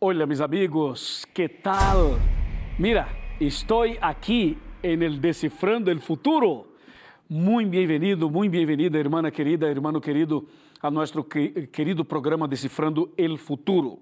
Hola 0.00 0.26
mis 0.26 0.40
amigos, 0.40 1.26
¿qué 1.34 1.48
tal? 1.48 2.18
Mira, 2.78 3.08
estoy 3.40 3.98
aquí 4.00 4.56
en 4.80 5.02
el 5.02 5.20
Descifrando 5.20 5.90
el 5.90 5.98
Futuro. 5.98 6.68
Muy 7.28 7.64
bienvenido, 7.64 8.30
muy 8.30 8.48
bienvenida, 8.48 8.96
hermana 8.96 9.32
querida, 9.32 9.68
hermano 9.68 10.00
querido, 10.00 10.44
a 10.80 10.88
nuestro 10.88 11.28
querido 11.28 12.04
programa 12.04 12.46
Descifrando 12.46 13.10
el 13.16 13.38
Futuro. 13.38 13.98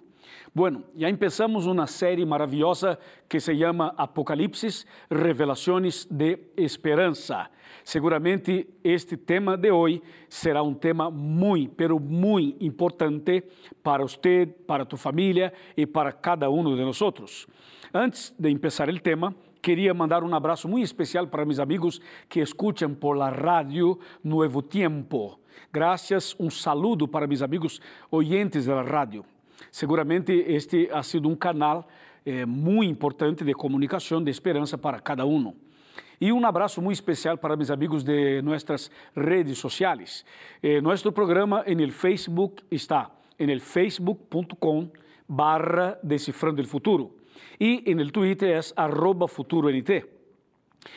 Bueno, 0.54 0.84
já 0.94 1.08
empezamos 1.08 1.66
uma 1.66 1.86
série 1.86 2.24
maravilhosa 2.24 2.98
que 3.28 3.40
se 3.40 3.56
chama 3.56 3.94
Apocalipse, 3.96 4.84
Revelações 5.10 6.06
de 6.10 6.38
Esperança. 6.56 7.50
Seguramente 7.84 8.66
este 8.82 9.16
tema 9.16 9.56
de 9.56 9.70
hoje 9.70 10.02
será 10.28 10.62
um 10.62 10.74
tema 10.74 11.10
muito, 11.10 11.74
pero 11.74 12.00
muito 12.00 12.64
importante 12.64 13.44
para 13.82 14.02
você, 14.02 14.46
para 14.66 14.84
tu 14.84 14.96
família 14.96 15.52
e 15.76 15.86
para 15.86 16.12
cada 16.12 16.50
um 16.50 16.64
de 16.74 16.82
nós. 16.82 17.46
Antes 17.92 18.34
de 18.38 18.54
começar 18.56 18.88
o 18.88 19.00
tema, 19.00 19.34
queria 19.62 19.92
mandar 19.94 20.22
um 20.22 20.34
abraço 20.34 20.68
muito 20.68 20.84
especial 20.84 21.26
para 21.26 21.44
meus 21.44 21.58
amigos 21.58 22.00
que 22.28 22.40
escutam 22.40 22.94
por 22.94 23.16
la 23.16 23.30
rádio 23.30 23.98
Nuevo 24.22 24.62
Tiempo. 24.62 25.40
Gracias, 25.72 26.34
um 26.38 26.50
saludo 26.50 27.08
para 27.08 27.26
meus 27.26 27.42
amigos 27.42 27.80
oyentes 28.10 28.66
da 28.66 28.82
rádio. 28.82 29.24
Seguramente 29.76 30.32
este 30.32 30.88
ha 30.90 31.02
sido 31.02 31.28
um 31.28 31.36
canal 31.36 31.86
eh, 32.24 32.46
muito 32.46 32.90
importante 32.90 33.44
de 33.44 33.52
comunicação, 33.52 34.24
de 34.24 34.30
esperança 34.30 34.78
para 34.78 35.00
cada 35.00 35.26
um. 35.26 35.52
E 36.18 36.32
um 36.32 36.46
abraço 36.46 36.80
muito 36.80 36.94
especial 36.94 37.36
para 37.36 37.56
meus 37.56 37.70
amigos 37.70 38.02
de 38.02 38.40
nossas 38.40 38.90
redes 39.14 39.58
sociais. 39.58 40.24
Eh, 40.62 40.80
nosso 40.80 41.12
programa 41.12 41.62
em 41.66 41.90
Facebook 41.90 42.62
está 42.70 43.10
em 43.38 43.58
facebook.com 43.58 44.88
barra 45.28 45.98
Decifrando 46.02 46.62
el 46.62 46.66
Futuro. 46.66 47.14
E 47.60 47.82
em 47.84 47.98
Twitter 48.08 48.56
é 48.56 48.60
arroba 48.76 49.28
FuturoNT. 49.28 50.15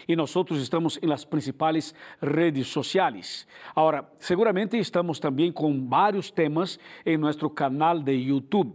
E 0.07 0.15
nós 0.15 0.33
estamos 0.51 0.99
em 1.01 1.07
las 1.07 1.25
principais 1.25 1.93
redes 2.21 2.67
sociais. 2.67 3.47
Agora, 3.75 4.09
seguramente 4.19 4.77
estamos 4.77 5.19
também 5.19 5.51
com 5.51 5.87
vários 5.87 6.31
temas 6.31 6.79
em 7.05 7.17
nosso 7.17 7.49
canal 7.49 7.99
de 7.99 8.13
YouTube. 8.13 8.73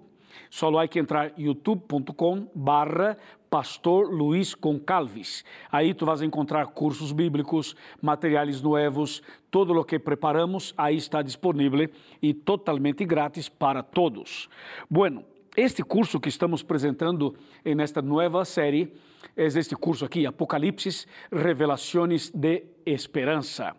Só 0.50 0.76
há 0.78 0.86
que 0.86 0.98
entrar 0.98 1.32
youtube.com 1.38 2.48
barra 2.54 3.16
Pastor 3.50 4.12
Luiz 4.12 4.54
Concalves. 4.54 5.44
Aí 5.70 5.94
tu 5.94 6.04
vas 6.04 6.22
encontrar 6.22 6.66
cursos 6.68 7.12
bíblicos, 7.12 7.76
materiais 8.02 8.60
novos, 8.60 9.22
todo 9.50 9.78
o 9.78 9.84
que 9.84 9.98
preparamos 9.98 10.74
aí 10.76 10.96
está 10.96 11.22
disponível 11.22 11.88
e 12.20 12.34
totalmente 12.34 13.04
grátis 13.04 13.48
para 13.48 13.82
todos. 13.82 14.48
Bueno, 14.90 15.24
este 15.56 15.82
curso 15.82 16.18
que 16.20 16.28
estamos 16.28 16.62
apresentando 16.62 17.34
nesta 17.64 18.02
nova 18.02 18.44
série 18.44 18.92
é 19.36 19.46
este 19.46 19.76
curso 19.76 20.04
aqui, 20.04 20.26
Apocalipse, 20.26 21.06
Revelações 21.30 22.30
de 22.30 22.64
Esperança. 22.84 23.76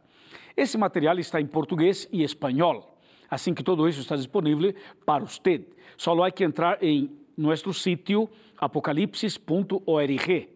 Esse 0.56 0.78
material 0.78 1.20
está 1.20 1.40
em 1.42 1.46
português 1.46 2.08
e 2.12 2.24
espanhol, 2.24 2.98
assim 3.30 3.54
que 3.54 3.64
todo 3.64 3.88
isso 3.88 4.00
está 4.00 4.16
disponível 4.16 4.74
para 5.06 5.26
você. 5.26 5.68
Só 5.98 6.24
há 6.24 6.32
que 6.32 6.44
entrar 6.44 6.82
em 6.82 7.10
nosso 7.38 7.74
sítio 7.74 8.30
apocalipsis.org. 8.58 10.50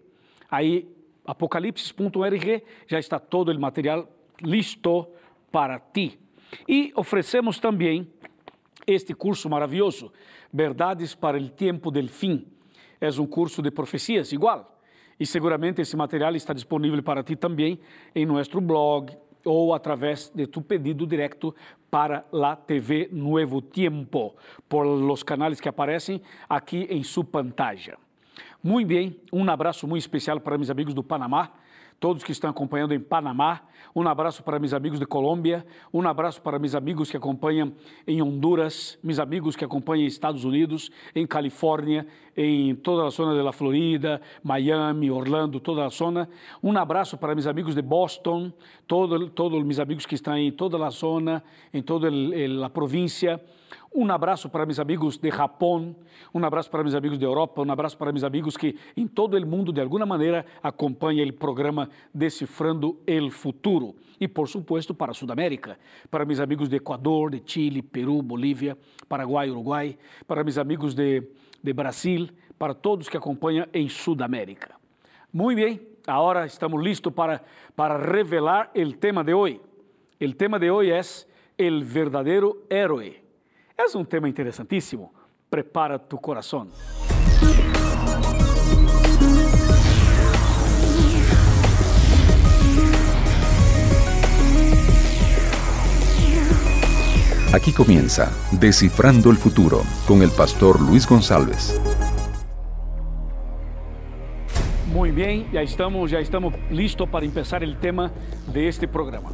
Aí, 0.49 0.87
apocalipsis.org 1.25 2.63
já 2.87 2.99
está 2.99 3.19
todo 3.19 3.51
o 3.51 3.59
material 3.59 4.07
listo 4.41 5.07
para 5.51 5.79
ti. 5.79 6.17
E 6.67 6.91
oferecemos 6.95 7.59
também 7.59 8.07
este 8.93 9.13
curso 9.13 9.49
maravilhoso, 9.49 10.11
Verdades 10.51 11.13
para 11.13 11.37
o 11.37 11.49
Tempo 11.49 11.91
del 11.91 12.07
Fim. 12.07 12.47
É 12.99 13.09
um 13.19 13.25
curso 13.25 13.61
de 13.61 13.71
profecias, 13.71 14.31
igual. 14.31 14.79
E 15.19 15.25
seguramente 15.25 15.81
esse 15.81 15.95
material 15.95 16.35
está 16.35 16.53
disponível 16.53 17.01
para 17.03 17.23
ti 17.23 17.35
também 17.35 17.79
em 18.15 18.25
nosso 18.25 18.59
blog 18.59 19.15
ou 19.45 19.73
através 19.73 20.29
de 20.33 20.47
tu 20.47 20.61
pedido 20.61 21.05
direto 21.05 21.55
para 21.89 22.25
a 22.31 22.55
TV 22.55 23.09
Nuevo 23.11 23.61
Tiempo, 23.61 24.35
por 24.67 24.83
los 24.83 25.23
canais 25.23 25.59
que 25.59 25.69
aparecem 25.69 26.21
aqui 26.47 26.87
em 26.89 27.03
sua 27.03 27.23
pantalla. 27.23 27.97
Muito 28.61 28.87
bem, 28.87 29.19
um 29.31 29.49
abraço 29.49 29.87
muito 29.87 30.01
especial 30.01 30.39
para 30.39 30.57
meus 30.57 30.69
amigos 30.69 30.93
do 30.93 31.03
Panamá 31.03 31.51
todos 31.99 32.23
que 32.23 32.31
estão 32.31 32.49
acompanhando 32.49 32.93
em 32.93 32.99
Panamá. 32.99 33.61
Um 33.93 34.07
abraço 34.07 34.43
para 34.43 34.59
meus 34.59 34.73
amigos 34.73 34.99
de 34.99 35.05
Colômbia, 35.05 35.65
um 35.93 36.07
abraço 36.07 36.41
para 36.41 36.57
meus 36.57 36.75
amigos 36.75 37.11
que 37.11 37.17
acompanham 37.17 37.73
em 38.07 38.21
Honduras, 38.21 38.97
meus 39.03 39.19
amigos 39.19 39.55
que 39.55 39.65
acompanham 39.65 40.03
em 40.03 40.07
Estados 40.07 40.45
Unidos, 40.45 40.89
em 41.13 41.27
Califórnia, 41.27 42.07
em 42.37 42.73
toda 42.75 43.05
a 43.05 43.09
zona 43.09 43.43
da 43.43 43.51
Florida, 43.51 44.21
Miami, 44.41 45.11
Orlando, 45.11 45.59
toda 45.59 45.85
a 45.85 45.89
zona. 45.89 46.29
Um 46.63 46.77
abraço 46.77 47.17
para 47.17 47.35
meus 47.35 47.47
amigos 47.47 47.75
de 47.75 47.81
Boston, 47.81 48.51
todos 48.87 49.29
todos 49.31 49.63
meus 49.63 49.79
amigos 49.79 50.05
que 50.05 50.15
estão 50.15 50.37
em 50.37 50.51
toda 50.51 50.85
a 50.85 50.89
zona, 50.89 51.43
em 51.73 51.81
toda 51.81 52.09
a 52.65 52.69
província. 52.69 53.41
Um 53.93 54.11
abraço 54.11 54.47
para 54.49 54.67
meus 54.67 54.79
amigos 54.79 55.17
de 55.17 55.31
Japão, 55.31 55.95
um 56.31 56.45
abraço 56.45 56.69
para 56.69 56.83
meus 56.83 56.93
amigos 56.93 57.17
de 57.17 57.25
Europa, 57.25 57.63
um 57.63 57.71
abraço 57.71 57.97
para 57.97 58.11
meus 58.11 58.23
amigos 58.23 58.55
que 58.55 58.77
em 58.95 59.07
todo 59.07 59.35
o 59.35 59.47
mundo, 59.47 59.73
de 59.73 59.81
alguma 59.81 60.05
maneira, 60.05 60.45
acompanham 60.61 61.27
o 61.27 61.33
programa 61.33 61.89
Decifrando 62.13 62.99
el 63.07 63.31
Futuro. 63.31 63.95
E, 64.19 64.27
por 64.27 64.47
supuesto, 64.47 64.93
para 64.93 65.11
Sudamérica, 65.13 65.79
para 66.11 66.23
meus 66.23 66.39
amigos 66.39 66.69
de 66.69 66.75
Equador, 66.75 67.31
de 67.31 67.41
Chile, 67.43 67.81
Peru, 67.81 68.21
Bolívia, 68.21 68.77
Paraguai, 69.07 69.49
Uruguai, 69.49 69.97
para 70.27 70.43
meus 70.43 70.59
amigos 70.59 70.93
de, 70.93 71.23
de 71.63 71.73
Brasil, 71.73 72.29
para 72.59 72.75
todos 72.75 73.09
que 73.09 73.17
acompanham 73.17 73.65
em 73.73 73.89
Sudamérica. 73.89 74.75
Muito 75.33 75.57
bem, 75.57 75.81
agora 76.05 76.45
estamos 76.45 76.83
listos 76.83 77.11
para, 77.11 77.41
para 77.75 77.97
revelar 77.97 78.69
o 78.75 78.93
tema 78.93 79.23
de 79.23 79.33
hoje. 79.33 79.59
O 80.21 80.33
tema 80.33 80.59
de 80.59 80.69
hoje 80.69 80.91
é 80.91 81.01
o 81.67 81.83
verdadeiro 81.83 82.65
herói. 82.69 83.28
É 83.79 83.97
um 83.97 84.03
tema 84.03 84.27
interessantíssimo. 84.27 85.13
Prepara 85.49 85.97
tu 85.97 86.17
coração. 86.17 86.67
Aquí 97.53 97.71
comienza 97.71 98.29
Descifrando 98.51 99.31
el 99.31 99.37
Futuro 99.37 99.83
con 100.05 100.23
el 100.23 100.29
pastor 100.31 100.81
Luis 100.81 101.07
González. 101.07 101.79
Muy 104.91 105.11
bien, 105.11 105.49
ya 105.53 105.61
estamos, 105.61 106.11
ya 106.11 106.19
estamos 106.19 106.53
listos 106.69 107.07
para 107.07 107.25
empezar 107.25 107.63
el 107.63 107.79
tema 107.79 108.11
de 108.51 108.67
este 108.67 108.89
programa. 108.89 109.29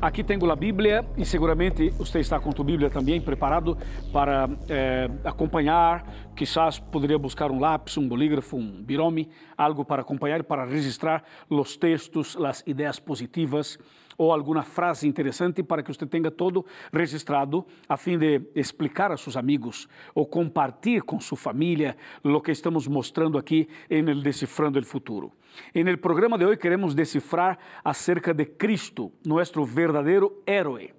Aqui 0.00 0.22
tenho 0.22 0.48
a 0.48 0.54
Bíblia 0.54 1.04
e 1.16 1.24
seguramente 1.24 1.90
você 1.90 2.20
está 2.20 2.38
com 2.38 2.50
a 2.50 2.64
Bíblia 2.64 2.88
também 2.88 3.20
preparado 3.20 3.76
para 4.12 4.48
eh, 4.68 5.10
acompanhar. 5.24 6.06
Quizás 6.36 6.78
poderia 6.78 7.18
buscar 7.18 7.50
um 7.50 7.58
lápis, 7.58 7.96
um 7.96 8.06
bolígrafo, 8.06 8.56
um 8.56 8.80
birome, 8.80 9.28
algo 9.56 9.84
para 9.84 10.02
acompanhar, 10.02 10.44
para 10.44 10.64
registrar 10.64 11.24
os 11.50 11.76
textos, 11.76 12.36
as 12.36 12.62
ideias 12.64 13.00
positivas 13.00 13.76
ou 14.18 14.32
alguma 14.32 14.64
frase 14.64 15.06
interessante 15.06 15.62
para 15.62 15.82
que 15.82 15.94
você 15.94 16.04
tenha 16.04 16.30
todo 16.30 16.66
registrado 16.92 17.64
a 17.88 17.96
fim 17.96 18.18
de 18.18 18.42
explicar 18.54 19.12
a 19.12 19.16
seus 19.16 19.36
amigos 19.36 19.88
ou 20.12 20.26
compartilhar 20.26 21.02
com 21.02 21.20
sua 21.20 21.38
família 21.38 21.96
o 22.22 22.40
que 22.40 22.50
estamos 22.50 22.88
mostrando 22.88 23.38
aqui 23.38 23.68
em 23.88 24.08
el 24.08 24.22
Decifrando 24.22 24.78
el 24.78 24.84
Futuro. 24.84 25.32
En 25.72 25.86
el 25.88 25.98
programa 25.98 26.36
de 26.36 26.44
hoy 26.44 26.56
queremos 26.56 26.94
descifrar 26.94 27.58
acerca 27.84 28.34
de 28.34 28.56
Cristo, 28.56 29.12
nuestro 29.24 29.64
verdadero 29.64 30.42
héroe. 30.46 30.97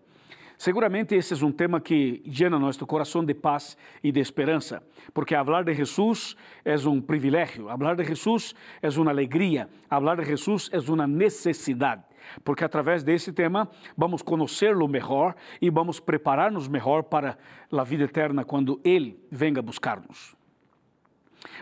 Seguramente 0.60 1.16
esse 1.16 1.42
é 1.42 1.46
um 1.46 1.54
tema 1.54 1.80
que 1.80 2.22
llena 2.26 2.60
nosso 2.60 2.86
coração 2.86 3.24
de 3.24 3.34
paz 3.34 3.78
e 4.04 4.12
de 4.12 4.20
esperança, 4.20 4.84
porque 5.14 5.34
falar 5.34 5.64
de 5.64 5.74
Jesus 5.74 6.36
é 6.66 6.76
um 6.86 7.00
privilégio, 7.00 7.68
falar 7.68 7.96
de 7.96 8.04
Jesus 8.04 8.54
é 8.82 8.90
uma 8.90 9.10
alegria, 9.10 9.70
falar 9.90 10.18
de 10.18 10.26
Jesus 10.26 10.70
é 10.74 10.78
uma 10.92 11.08
necessidade, 11.08 12.04
porque 12.44 12.66
através 12.66 13.04
desse 13.04 13.32
tema 13.32 13.70
vamos 13.96 14.22
conhecê-lo 14.22 14.86
melhor 14.86 15.34
e 15.62 15.70
vamos 15.70 16.02
preparar-nos 16.02 16.68
melhor 16.68 17.04
para 17.04 17.38
a 17.72 17.84
vida 17.86 18.04
eterna 18.04 18.44
quando 18.44 18.82
Ele 18.84 19.18
venga 19.32 19.62
buscar-nos. 19.62 20.36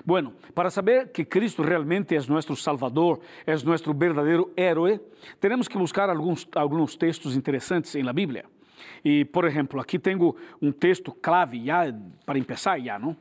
Bueno, 0.03 0.33
para 0.55 0.71
saber 0.71 1.11
que 1.11 1.23
Cristo 1.23 1.61
realmente 1.61 2.15
é 2.15 2.19
nosso 2.27 2.55
Salvador, 2.55 3.19
é 3.45 3.53
nosso 3.63 3.93
verdadeiro 3.93 4.51
herói, 4.57 4.99
temos 5.39 5.67
que 5.67 5.77
buscar 5.77 6.09
alguns, 6.09 6.47
alguns 6.55 6.95
textos 6.95 7.35
interessantes 7.35 7.93
em 7.93 8.01
la 8.01 8.11
Bíblia. 8.11 8.56
E, 9.03 9.25
por 9.25 9.45
exemplo, 9.45 9.79
aqui 9.79 9.99
tenho 9.99 10.35
um 10.61 10.71
texto 10.71 11.11
clave, 11.11 11.65
já 11.65 11.93
para 12.25 12.41
começar, 12.41 12.79
já, 12.79 12.99
não? 12.99 13.15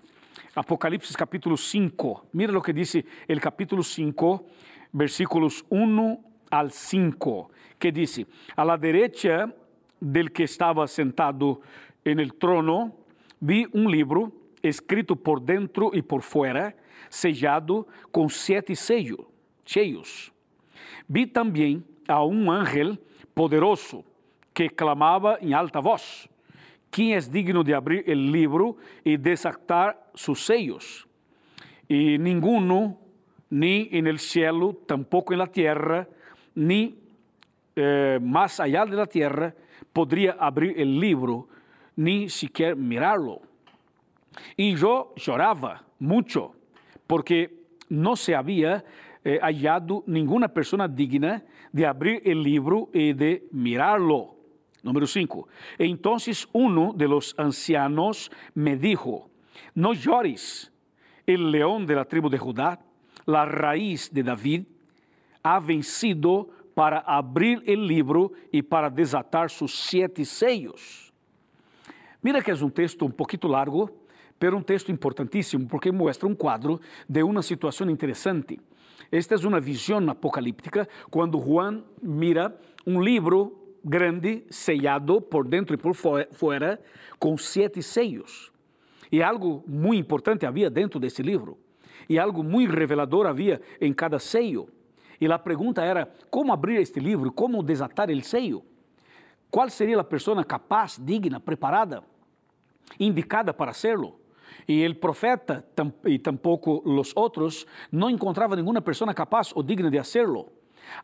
Apocalipse 0.55 1.17
capítulo 1.17 1.57
5. 1.57 2.27
Mira 2.33 2.57
o 2.57 2.63
que 2.63 2.73
diz 2.73 2.95
o 2.95 3.41
capítulo 3.41 3.83
5, 3.83 4.45
versículos 4.93 5.65
1 5.71 6.19
al 6.51 6.71
5, 6.71 7.51
que 7.79 7.93
diz: 7.93 8.25
A 8.57 8.65
la 8.65 8.77
derecha 8.77 9.53
del 10.01 10.31
que 10.31 10.45
estava 10.45 10.87
sentado 10.87 11.61
en 12.05 12.21
el 12.21 12.35
trono, 12.35 12.95
vi 13.41 13.67
um 13.73 13.89
livro 13.89 14.33
escrito 14.63 15.17
por 15.17 15.41
dentro 15.41 15.91
e 15.95 16.03
por 16.03 16.23
fora, 16.23 16.75
sellado 17.11 17.87
com 18.11 18.29
sete 18.29 18.75
sellos. 18.75 20.33
Vi 21.09 21.27
também 21.27 21.85
a 22.09 22.25
um 22.25 22.51
ángel 22.51 22.99
poderoso 23.35 24.05
que 24.57 24.71
clamava 24.71 25.39
em 25.43 25.53
alta 25.53 25.83
voz: 25.83 26.27
Quem 26.91 27.15
é 27.15 27.21
digno 27.21 27.63
de 27.63 27.75
abrir 27.75 28.09
o 28.09 28.15
livro 28.15 28.79
e 29.05 29.19
desatar 29.19 29.95
seus 30.15 30.47
sellos? 30.47 31.07
E 31.87 32.17
ninguno, 32.17 32.99
nem 33.51 33.87
en 33.93 34.07
el 34.07 34.19
cielo, 34.19 34.73
tampoco 34.87 35.35
en 35.35 35.41
la 35.41 35.47
tierra, 35.47 36.09
ni 36.55 36.97
eh, 37.77 38.19
más 38.23 38.59
allá 38.59 38.87
de 38.87 38.97
la 38.97 39.07
tierra, 39.07 39.55
podría 39.93 40.33
abrir 40.41 40.81
el 40.81 40.99
libro, 40.99 41.49
ni 41.95 42.31
siquiera 42.31 42.75
mirarlo. 42.75 43.43
Y 44.57 44.75
yo 44.75 45.13
lloraba 45.17 45.85
mucho, 45.99 46.55
porque 47.07 47.63
no 47.91 48.17
se 48.17 48.35
había 48.35 48.85
eh, 49.23 49.39
hallado 49.43 50.03
ninguna 50.07 50.49
persona 50.49 50.89
digna 50.89 51.45
de 51.73 51.85
abrir 51.85 52.23
el 52.25 52.43
libro 52.43 52.89
y 52.95 53.13
de 53.13 53.47
mirarlo. 53.53 54.36
Número 54.87 55.07
5. 55.07 55.49
Entonces 55.79 56.49
uno 56.53 56.93
de 56.95 57.09
los 57.09 57.35
ancianos 57.37 58.31
me 58.55 58.77
dijo, 58.77 59.29
no 59.75 59.93
llores, 59.93 60.73
el 61.27 61.51
león 61.51 61.87
de 61.87 61.97
la 61.97 62.05
tribu 62.05 62.31
de 62.31 62.39
Judá, 62.39 62.79
la 63.27 63.45
raíz 63.45 64.13
de 64.13 64.23
David, 64.23 64.63
ha 65.43 65.59
vencido 65.59 66.49
para 66.73 67.01
abrir 67.01 67.63
el 67.67 67.85
libro 67.87 68.33
e 68.53 68.63
para 68.63 68.89
desatar 68.89 69.51
sus 69.51 69.75
siete 69.75 70.25
sellos. 70.25 71.13
Mira 72.23 72.41
que 72.41 72.51
é 72.51 72.55
um 72.55 72.71
texto 72.71 73.05
um 73.05 73.11
pouquinho 73.11 73.51
largo, 73.51 73.91
mas 74.41 74.53
um 74.53 74.63
texto 74.63 74.93
importantíssimo 74.93 75.67
porque 75.67 75.91
mostra 75.91 76.29
um 76.29 76.35
quadro 76.35 76.81
de 77.09 77.23
uma 77.25 77.43
situação 77.43 77.91
interessante. 77.91 78.61
Esta 79.11 79.35
é 79.35 79.47
uma 79.47 79.61
visão 79.61 79.99
apocalíptica 80.11 80.89
quando 81.11 81.41
Juan 81.41 81.83
mira 82.01 82.57
um 82.87 83.03
livro 83.03 83.66
grande, 83.87 84.45
sellado 84.51 85.21
por 85.21 85.47
dentro 85.47 85.75
e 85.75 85.79
por 85.79 85.95
fora, 85.95 86.81
com 87.21 87.39
sete 87.39 87.81
sellos. 87.83 88.53
E 89.13 89.23
algo 89.23 89.63
muito 89.67 90.01
importante 90.01 90.45
havia 90.45 90.69
dentro 90.69 90.99
desse 90.99 91.23
livro. 91.23 91.57
E 92.09 92.19
algo 92.19 92.43
muito 92.43 92.75
revelador 92.75 93.27
havia 93.27 93.61
em 93.81 93.93
cada 93.93 94.19
sello. 94.19 94.69
E 95.21 95.27
a 95.27 95.39
pergunta 95.39 95.83
era: 95.83 96.13
como 96.29 96.53
abrir 96.53 96.81
este 96.81 96.99
livro? 96.99 97.33
Como 97.33 97.63
desatar 97.63 98.11
o 98.11 98.25
sello? 98.25 98.65
Qual 99.49 99.71
seria 99.71 100.01
a 100.01 100.05
pessoa 100.05 100.45
capaz, 100.45 101.01
digna, 101.01 101.39
preparada, 101.39 102.03
indicada 102.99 103.55
para 103.55 103.71
hacerlo? 103.71 104.19
E 104.69 104.87
o 104.87 104.95
profeta 104.97 105.65
e 106.05 106.19
tampouco 106.19 106.83
os 106.85 107.13
outros 107.15 107.67
não 107.91 108.11
encontravam 108.11 108.57
nenhuma 108.57 108.81
pessoa 108.81 109.15
capaz 109.15 109.53
ou 109.55 109.63
digna 109.63 109.91
de 109.91 109.99
hacerlo. 109.99 110.53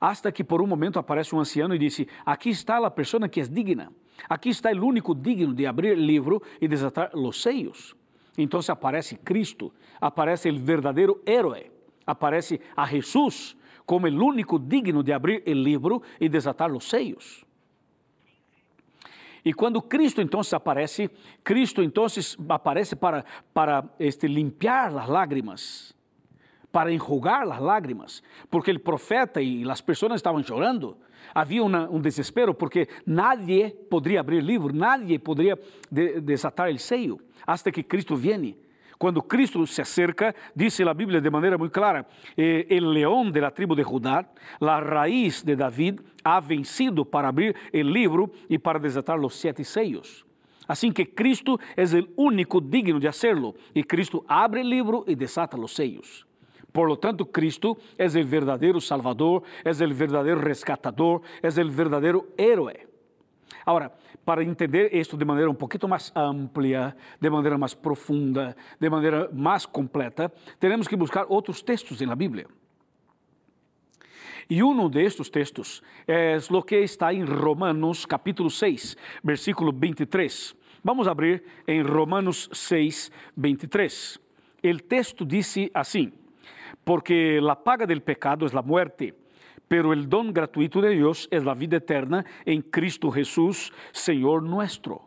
Hasta 0.00 0.32
que 0.32 0.44
por 0.44 0.60
um 0.62 0.66
momento 0.66 0.98
aparece 0.98 1.34
um 1.34 1.40
anciano 1.40 1.74
e 1.74 1.78
disse: 1.78 2.08
Aqui 2.24 2.50
está 2.50 2.84
a 2.84 2.90
pessoa 2.90 3.28
que 3.28 3.40
é 3.40 3.44
digna. 3.44 3.92
Aqui 4.28 4.48
está 4.48 4.70
o 4.70 4.86
único 4.86 5.14
digno 5.14 5.54
de 5.54 5.66
abrir 5.66 5.96
livro 5.96 6.42
e 6.60 6.68
desatar 6.68 7.10
os 7.14 7.42
seios. 7.42 7.94
Então 8.36 8.60
aparece 8.68 9.16
Cristo, 9.16 9.72
aparece 10.00 10.48
o 10.48 10.58
verdadeiro 10.58 11.20
herói, 11.26 11.70
aparece 12.06 12.60
a 12.76 12.86
Jesus 12.86 13.56
como 13.84 14.06
o 14.06 14.24
único 14.24 14.58
digno 14.58 15.02
de 15.02 15.12
abrir 15.12 15.42
o 15.46 15.52
livro 15.52 16.02
e 16.20 16.28
desatar 16.28 16.72
os 16.72 16.88
seios. 16.88 17.44
E 19.44 19.52
quando 19.52 19.82
Cristo 19.82 20.20
então 20.20 20.40
aparece, 20.52 21.10
Cristo 21.42 21.82
então 21.82 22.06
aparece 22.48 22.94
para, 22.94 23.24
para 23.52 23.84
este, 23.98 24.28
limpiar 24.28 24.96
as 24.96 25.08
lágrimas, 25.08 25.94
para 26.72 26.90
enjugar 26.90 27.42
as 27.42 27.60
lágrimas, 27.60 28.22
porque 28.50 28.72
o 28.72 28.80
profeta 28.80 29.40
e 29.40 29.68
as 29.70 29.82
pessoas 29.82 30.14
estavam 30.14 30.42
chorando. 30.42 30.96
Havia 31.34 31.62
uma, 31.62 31.88
um 31.88 32.00
desespero 32.00 32.54
porque 32.54 32.88
nadie 33.06 33.70
poderia 33.90 34.20
abrir 34.20 34.38
o 34.38 34.46
livro, 34.46 34.74
nadie 34.74 35.18
poderia 35.18 35.58
de, 35.90 36.20
desatar 36.20 36.72
o 36.72 36.78
seio, 36.78 37.20
hasta 37.46 37.70
que 37.70 37.82
Cristo 37.82 38.16
viene. 38.16 38.56
Quando 38.98 39.20
Cristo 39.20 39.66
se 39.66 39.82
acerca, 39.82 40.34
diz 40.54 40.80
a 40.80 40.94
Bíblia 40.94 41.20
de 41.20 41.28
maneira 41.28 41.58
muito 41.58 41.72
clara: 41.72 42.06
eh, 42.36 42.66
el 42.70 42.92
león 42.92 43.32
de 43.32 43.40
la 43.40 43.50
tribu 43.50 43.74
de 43.74 43.82
Judá, 43.82 44.32
la 44.60 44.80
raíz 44.80 45.44
de 45.44 45.56
David, 45.56 46.00
ha 46.22 46.40
vencido 46.40 47.04
para 47.04 47.28
abrir 47.28 47.54
o 47.72 47.78
livro 47.78 48.30
e 48.48 48.58
para 48.58 48.78
desatar 48.78 49.18
os 49.18 49.34
sete 49.34 49.64
sellos. 49.64 50.24
Assim 50.68 50.92
que 50.92 51.04
Cristo 51.04 51.58
é 51.76 51.82
o 52.16 52.26
único 52.26 52.60
digno 52.60 53.00
de 53.00 53.08
hacerlo, 53.08 53.56
e 53.74 53.82
Cristo 53.82 54.24
abre 54.28 54.60
o 54.60 54.64
livro 54.64 55.04
e 55.08 55.16
desata 55.16 55.58
os 55.58 55.74
sellos. 55.74 56.24
Por 56.72 56.88
lo 56.88 56.96
tanto, 56.96 57.26
Cristo 57.26 57.76
é 57.98 58.06
o 58.06 58.24
verdadeiro 58.24 58.80
Salvador, 58.80 59.42
é 59.64 59.70
o 59.70 59.94
verdadeiro 59.94 60.40
rescatador, 60.40 61.20
é 61.42 61.48
o 61.48 61.70
verdadeiro 61.70 62.28
héroe. 62.38 62.92
Agora, 63.64 63.92
para 64.24 64.42
entender 64.42 64.94
isto 64.94 65.16
de 65.16 65.24
maneira 65.24 65.50
um 65.50 65.54
pouquinho 65.54 65.88
mais 65.88 66.12
ampla, 66.16 66.96
de 67.20 67.30
maneira 67.30 67.58
mais 67.58 67.74
profunda, 67.74 68.56
de 68.80 68.88
maneira 68.88 69.28
mais 69.32 69.66
completa, 69.66 70.32
temos 70.58 70.88
que 70.88 70.96
buscar 70.96 71.26
outros 71.28 71.62
textos 71.62 72.00
na 72.00 72.16
Bíblia. 72.16 72.46
E 74.48 74.62
um 74.62 74.88
destes 74.88 75.28
textos 75.30 75.82
é 76.06 76.36
o 76.50 76.62
que 76.62 76.76
está 76.76 77.12
em 77.12 77.24
Romanos 77.24 78.04
capítulo 78.04 78.50
6, 78.50 78.96
versículo 79.22 79.72
23. 79.72 80.54
Vamos 80.82 81.06
abrir 81.06 81.44
em 81.66 81.82
Romanos 81.82 82.48
6, 82.52 83.10
23. 83.36 84.18
O 84.64 84.78
texto 84.82 85.24
diz 85.24 85.54
assim: 85.72 86.12
Porque 86.84 87.40
a 87.42 87.56
paga 87.56 87.86
del 87.86 88.00
pecado 88.00 88.46
é 88.46 88.58
a 88.58 88.62
muerte 88.62 89.14
pero 89.72 89.94
el 89.94 90.06
don 90.06 90.34
gratuito 90.34 90.82
de 90.82 90.90
Dios 90.90 91.26
es 91.30 91.44
la 91.44 91.54
vida 91.54 91.78
eterna 91.78 92.26
en 92.44 92.60
Cristo 92.60 93.10
Jesús, 93.10 93.72
Señor 93.90 94.42
nuestro. 94.42 95.00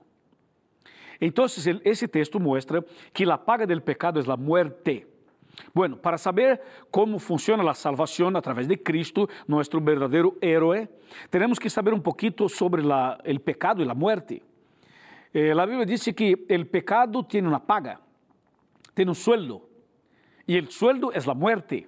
Entonces, 1.19 1.79
ese 1.83 2.07
texto 2.07 2.39
muestra 2.39 2.83
que 3.13 3.27
la 3.27 3.45
paga 3.45 3.67
del 3.67 3.83
pecado 3.83 4.19
es 4.19 4.25
la 4.25 4.35
muerte. 4.35 5.07
Bueno, 5.71 5.97
para 5.97 6.17
saber 6.17 6.63
cómo 6.89 7.19
funciona 7.19 7.61
la 7.61 7.75
salvación 7.75 8.35
a 8.35 8.41
través 8.41 8.67
de 8.67 8.81
Cristo, 8.81 9.29
nuestro 9.45 9.79
verdadero 9.79 10.35
héroe, 10.41 10.89
tenemos 11.29 11.59
que 11.59 11.69
saber 11.69 11.93
un 11.93 12.01
poquito 12.01 12.49
sobre 12.49 12.83
la, 12.83 13.19
el 13.23 13.41
pecado 13.41 13.83
y 13.83 13.85
la 13.85 13.93
muerte. 13.93 14.41
Eh, 15.31 15.53
la 15.53 15.67
Biblia 15.67 15.85
dice 15.85 16.15
que 16.15 16.45
el 16.49 16.65
pecado 16.65 17.23
tiene 17.23 17.47
una 17.47 17.63
paga, 17.63 18.01
tiene 18.95 19.11
un 19.11 19.15
sueldo, 19.15 19.64
y 20.47 20.55
el 20.55 20.69
sueldo 20.69 21.11
es 21.11 21.25
la 21.25 21.33
muerte. 21.33 21.87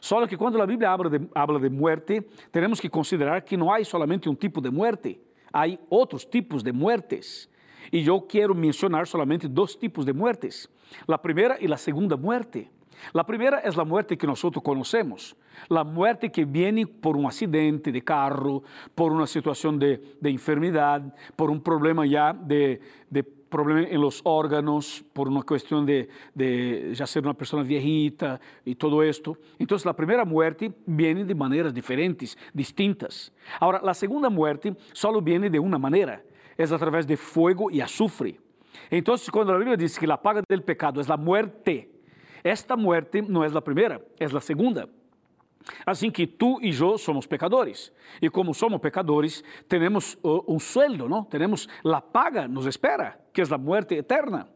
Só 0.00 0.26
que 0.26 0.36
quando 0.36 0.60
a 0.62 0.66
Bíblia 0.66 0.92
habla 0.92 1.10
de, 1.10 1.28
habla 1.34 1.58
de 1.58 1.70
muerte, 1.70 2.28
temos 2.50 2.80
que 2.80 2.90
considerar 2.90 3.42
que 3.42 3.56
não 3.56 3.72
há 3.72 3.82
solamente 3.84 4.28
um 4.28 4.34
tipo 4.34 4.60
de 4.60 4.70
muerte, 4.70 5.20
há 5.52 5.66
outros 5.88 6.24
tipos 6.24 6.62
de 6.62 6.72
muertes. 6.72 7.48
E 7.90 8.06
eu 8.06 8.20
quero 8.20 8.54
mencionar 8.54 9.06
solamente 9.06 9.48
dois 9.48 9.74
tipos 9.74 10.04
de 10.04 10.12
muertes: 10.12 10.68
a 11.06 11.18
primeira 11.18 11.56
e 11.60 11.72
a 11.72 11.76
segunda 11.76 12.16
muerte. 12.16 12.70
A 13.14 13.24
primeira 13.24 13.58
é 13.58 13.68
a 13.68 13.84
muerte 13.84 14.16
que 14.16 14.26
nós 14.26 14.42
conhecemos, 14.42 15.36
a 15.70 15.84
muerte 15.84 16.28
que 16.28 16.44
vem 16.44 16.84
por 16.84 17.16
um 17.16 17.28
acidente 17.28 17.92
de 17.92 18.00
carro, 18.00 18.64
por 18.94 19.12
uma 19.12 19.26
situação 19.26 19.78
de, 19.78 20.00
de 20.20 20.30
enfermidade, 20.30 21.10
por 21.36 21.48
um 21.48 21.60
problema 21.60 22.06
já 22.06 22.32
de, 22.32 22.80
de 23.08 23.22
problema 23.48 23.82
em 23.82 23.96
los 23.96 24.20
órganos, 24.24 25.02
por 25.12 25.28
uma 25.28 25.42
questão 25.42 25.84
de, 25.84 26.08
de 26.34 26.94
já 26.94 27.06
ser 27.06 27.24
uma 27.24 27.34
pessoa 27.34 27.62
viejita 27.62 28.40
e 28.64 28.74
todo 28.74 29.02
esto. 29.02 29.36
Então, 29.58 29.76
a 29.84 29.94
primeira 29.94 30.24
muerte 30.24 30.72
vem 30.86 31.24
de 31.24 31.34
maneiras 31.34 31.72
diferentes, 31.72 32.36
distintas. 32.54 33.32
Agora, 33.60 33.78
a 33.78 33.94
segunda 33.94 34.30
muerte 34.30 34.74
só 34.92 35.10
vem 35.20 35.40
de 35.50 35.58
uma 35.58 35.78
maneira, 35.78 36.24
é 36.56 36.62
através 36.62 37.06
de 37.06 37.16
fogo 37.16 37.70
e 37.70 37.80
azufre. 37.80 38.38
Então, 38.90 39.14
quando 39.32 39.52
a 39.52 39.58
Bíblia 39.58 39.76
diz 39.76 39.98
que 39.98 40.10
a 40.10 40.16
paga 40.16 40.42
del 40.48 40.62
pecado 40.62 41.00
é 41.00 41.04
a 41.08 41.16
muerte, 41.16 41.88
esta 42.44 42.76
muerte 42.76 43.22
não 43.22 43.42
é 43.44 43.48
a 43.48 43.60
primeira, 43.60 44.04
é 44.18 44.24
a 44.24 44.40
segunda. 44.40 44.88
Assim 45.84 46.10
que 46.10 46.26
tu 46.26 46.58
e 46.62 46.70
eu 46.78 46.96
somos 46.96 47.26
pecadores. 47.26 47.92
E 48.22 48.30
como 48.30 48.54
somos 48.54 48.80
pecadores, 48.80 49.44
temos 49.68 50.16
um 50.24 50.58
sueldo, 50.58 51.08
não? 51.08 51.24
Temos 51.24 51.68
a 51.84 52.00
paga, 52.00 52.48
nos 52.48 52.66
espera, 52.66 53.18
que 53.32 53.42
é 53.42 53.44
a 53.50 53.58
muerte 53.58 53.94
eterna. 53.94 54.48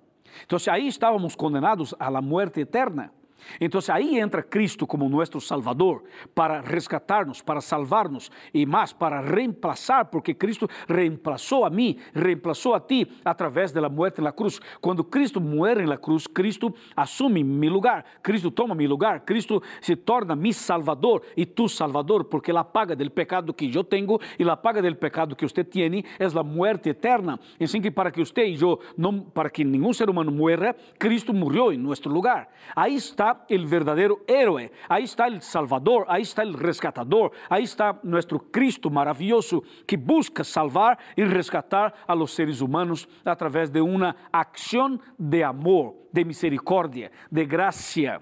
Então, 0.45 0.59
aí 0.71 0.87
estávamos 0.89 1.35
condenados 1.35 1.95
a 1.99 2.09
la 2.09 2.23
muerte 2.23 2.61
eterna. 2.61 3.13
Entonces 3.59 3.91
ahí 3.91 4.19
entra 4.19 4.43
Cristo 4.43 4.87
como 4.87 5.09
nuestro 5.09 5.41
Salvador 5.41 6.05
para 6.35 6.63
rescatarnos, 6.63 7.43
para 7.43 7.61
salvarnos 7.61 8.31
y 8.53 8.67
más, 8.67 8.95
para 8.95 9.21
reemplazar, 9.21 10.11
porque 10.11 10.37
Cristo 10.37 10.69
reemplazó 10.87 11.65
a 11.65 11.71
mí, 11.71 11.99
reemplazó 12.15 12.75
a 12.75 12.87
ti 12.87 13.07
a 13.25 13.35
través 13.35 13.73
de 13.73 13.81
la 13.81 13.89
muerte 13.89 14.21
en 14.21 14.25
la 14.25 14.33
cruz. 14.33 14.61
Cuando 14.81 15.09
Cristo 15.09 15.41
muere 15.41 15.83
en 15.83 15.89
la 15.89 15.99
cruz, 15.99 16.29
Cristo 16.29 16.75
asume 16.97 17.45
mi 17.45 17.69
lugar, 17.69 18.05
Cristo 18.21 18.51
toma 18.51 18.75
mi 18.75 18.87
lugar, 18.87 19.25
Cristo 19.25 19.63
se 19.81 19.97
torna 19.97 20.35
mi 20.35 20.53
Salvador 20.53 21.23
y 21.37 21.47
tu 21.47 21.69
Salvador, 21.69 22.29
porque 22.29 22.53
la 22.53 22.71
paga 22.71 22.95
del 22.95 23.11
pecado 23.11 23.55
que 23.55 23.69
yo 23.69 23.85
tengo 23.85 24.21
y 24.39 24.45
la 24.45 24.61
paga 24.61 24.83
del 24.83 24.97
pecado 24.97 25.37
que 25.37 25.47
usted 25.47 25.69
tiene 25.69 26.05
es 26.19 26.35
la 26.35 26.43
muerte 26.43 26.91
eterna. 26.91 27.39
Así 27.61 27.81
que 27.81 27.93
para 27.93 28.11
que 28.11 28.23
usted 28.23 28.45
y 28.45 28.57
yo, 28.57 28.79
no, 28.97 29.25
para 29.25 29.51
que 29.51 29.65
ningún 29.65 29.95
ser 29.95 30.09
humano 30.11 30.31
muera, 30.31 30.75
Cristo 30.99 31.33
murió 31.33 31.73
en 31.73 31.83
nuestro 31.83 32.11
lugar. 32.11 32.51
Ahí 32.75 32.97
está 32.97 33.32
el 33.49 33.67
verdadero 33.67 34.21
héroe, 34.27 34.73
ahí 34.89 35.05
está 35.05 35.27
el 35.27 35.43
Salvador, 35.43 36.07
ahí 36.09 36.23
está 36.23 36.43
el 36.43 36.55
rescatador, 36.55 37.33
ahí 37.49 37.65
está 37.65 37.99
nuestro 38.03 38.39
Cristo 38.51 38.91
maravilloso 38.91 39.63
que 39.87 39.97
busca 39.97 40.45
salvar 40.45 40.99
y 41.17 41.25
rescatar 41.25 41.95
a 42.07 42.15
los 42.15 42.33
seres 42.33 42.61
humanos 42.61 43.09
a 43.25 43.37
través 43.37 43.73
de 43.73 43.81
una 43.81 44.17
acción 44.33 45.01
de 45.19 45.45
amor, 45.45 45.95
de 46.13 46.25
misericordia, 46.25 47.11
de 47.31 47.45
gracia, 47.47 48.21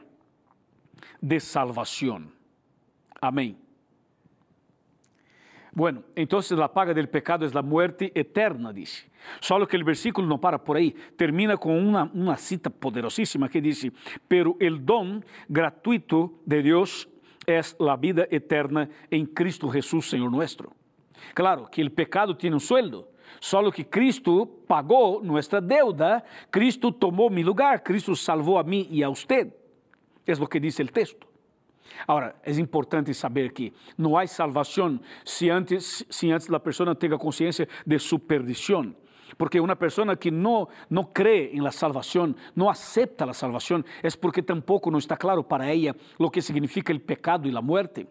de 1.20 1.40
salvación. 1.40 2.32
Amén. 3.20 3.69
Bueno, 5.72 6.02
entonces 6.16 6.58
la 6.58 6.72
paga 6.72 6.92
del 6.92 7.08
pecado 7.08 7.46
es 7.46 7.54
la 7.54 7.62
muerte 7.62 8.10
eterna, 8.14 8.72
dice. 8.72 9.08
Solo 9.40 9.68
que 9.68 9.76
el 9.76 9.84
versículo 9.84 10.26
no 10.26 10.40
para 10.40 10.62
por 10.62 10.76
ahí, 10.76 10.94
termina 11.16 11.56
con 11.56 11.72
una, 11.72 12.36
cita 12.36 12.70
poderosísima 12.70 13.48
que 13.48 13.60
dice, 13.60 13.92
pero 14.26 14.56
el 14.58 14.84
don 14.84 15.24
gratuito 15.48 16.32
de 16.44 16.62
Dios 16.62 17.08
es 17.46 17.76
la 17.78 17.96
vida 17.96 18.26
eterna 18.30 18.88
en 19.10 19.26
Cristo 19.26 19.68
Jesús, 19.68 20.08
Señor 20.08 20.30
nuestro. 20.30 20.72
Claro 21.34 21.68
que 21.70 21.82
el 21.82 21.92
pecado 21.92 22.36
tiene 22.36 22.56
un 22.56 22.60
sueldo, 22.60 23.12
solo 23.38 23.70
que 23.70 23.88
Cristo 23.88 24.48
pagó 24.66 25.20
nuestra 25.22 25.60
deuda, 25.60 26.24
Cristo 26.50 26.92
tomó 26.92 27.30
mi 27.30 27.42
lugar, 27.42 27.82
Cristo 27.82 28.16
salvó 28.16 28.58
a 28.58 28.64
mí 28.64 28.88
y 28.90 29.02
a 29.02 29.08
usted. 29.08 29.54
Es 30.26 30.40
lo 30.40 30.48
que 30.48 30.58
dice 30.58 30.82
el 30.82 30.90
texto. 30.90 31.29
Ahora, 32.06 32.34
é 32.42 32.52
importante 32.52 33.12
saber 33.14 33.52
que 33.52 33.72
não 33.96 34.16
há 34.16 34.26
salvação 34.26 35.00
se 35.24 35.50
antes, 35.50 36.04
se 36.08 36.30
antes 36.30 36.52
a 36.52 36.60
pessoa 36.60 36.94
tenha 36.94 37.18
consciência 37.18 37.68
de 37.86 37.98
sua 37.98 38.18
perdição. 38.18 38.94
Porque 39.38 39.60
uma 39.60 39.76
pessoa 39.76 40.16
que 40.16 40.30
não, 40.30 40.68
não 40.88 41.04
crê 41.04 41.50
em 41.52 41.60
la 41.60 41.70
salvação, 41.70 42.34
não 42.54 42.68
acepta 42.68 43.24
a 43.24 43.32
salvação, 43.32 43.84
é 44.02 44.08
porque 44.20 44.42
tampouco 44.42 44.90
não 44.90 44.98
está 44.98 45.16
claro 45.16 45.42
para 45.44 45.66
ela 45.66 45.94
o 46.18 46.30
que 46.30 46.42
significa 46.42 46.92
o 46.92 47.00
pecado 47.00 47.48
e 47.48 47.56
a 47.56 47.62
muerte. 47.62 48.06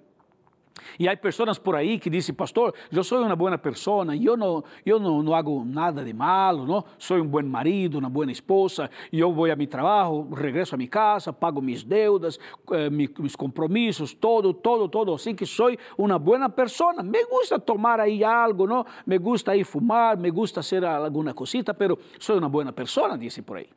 E 1.00 1.08
há 1.08 1.16
pessoas 1.16 1.58
por 1.58 1.76
aí 1.76 2.00
que 2.00 2.10
dizem, 2.10 2.34
pastor, 2.34 2.74
eu 2.92 3.04
sou 3.04 3.22
uma 3.24 3.36
boa 3.36 3.58
pessoa, 3.58 4.06
eu 4.16 4.38
não, 4.38 4.64
eu 4.86 5.00
não, 5.00 5.24
não 5.24 5.34
hago 5.34 5.64
nada 5.66 6.04
de 6.04 6.14
malo, 6.14 6.66
não? 6.66 6.84
sou 6.98 7.18
um 7.18 7.28
bom 7.28 7.44
marido, 7.44 8.00
uma 8.00 8.10
boa 8.10 8.32
esposa, 8.32 8.90
eu 9.12 9.34
vou 9.34 9.52
a 9.52 9.56
meu 9.56 9.68
trabalho, 9.68 10.30
regresso 10.34 10.76
a 10.76 10.78
minha 10.78 10.90
casa, 10.90 11.34
pago 11.34 11.62
minhas 11.62 11.84
deudas, 11.84 12.40
eh, 12.72 12.90
meus 12.90 13.36
compromissos, 13.36 14.14
todo, 14.14 14.54
todo, 14.54 14.88
todo, 14.88 15.14
assim 15.14 15.36
que 15.36 15.46
sou 15.46 15.76
uma 15.98 16.20
boa 16.20 16.50
pessoa. 16.50 17.02
Me 17.04 17.26
gusta 17.26 17.60
tomar 17.60 18.00
aí 18.00 18.24
algo, 18.24 18.68
não? 18.68 18.86
me 19.06 19.18
gusta 19.18 19.52
aí 19.52 19.64
fumar, 19.64 20.18
me 20.18 20.32
gusta 20.32 20.62
fazer 20.62 20.84
alguma 20.86 21.34
cosita, 21.34 21.74
pero 21.74 21.98
sou 22.20 22.38
uma 22.38 22.50
boa 22.50 22.72
pessoa, 22.72 23.18
dizem 23.18 23.44
por 23.44 23.58
aí. 23.58 23.68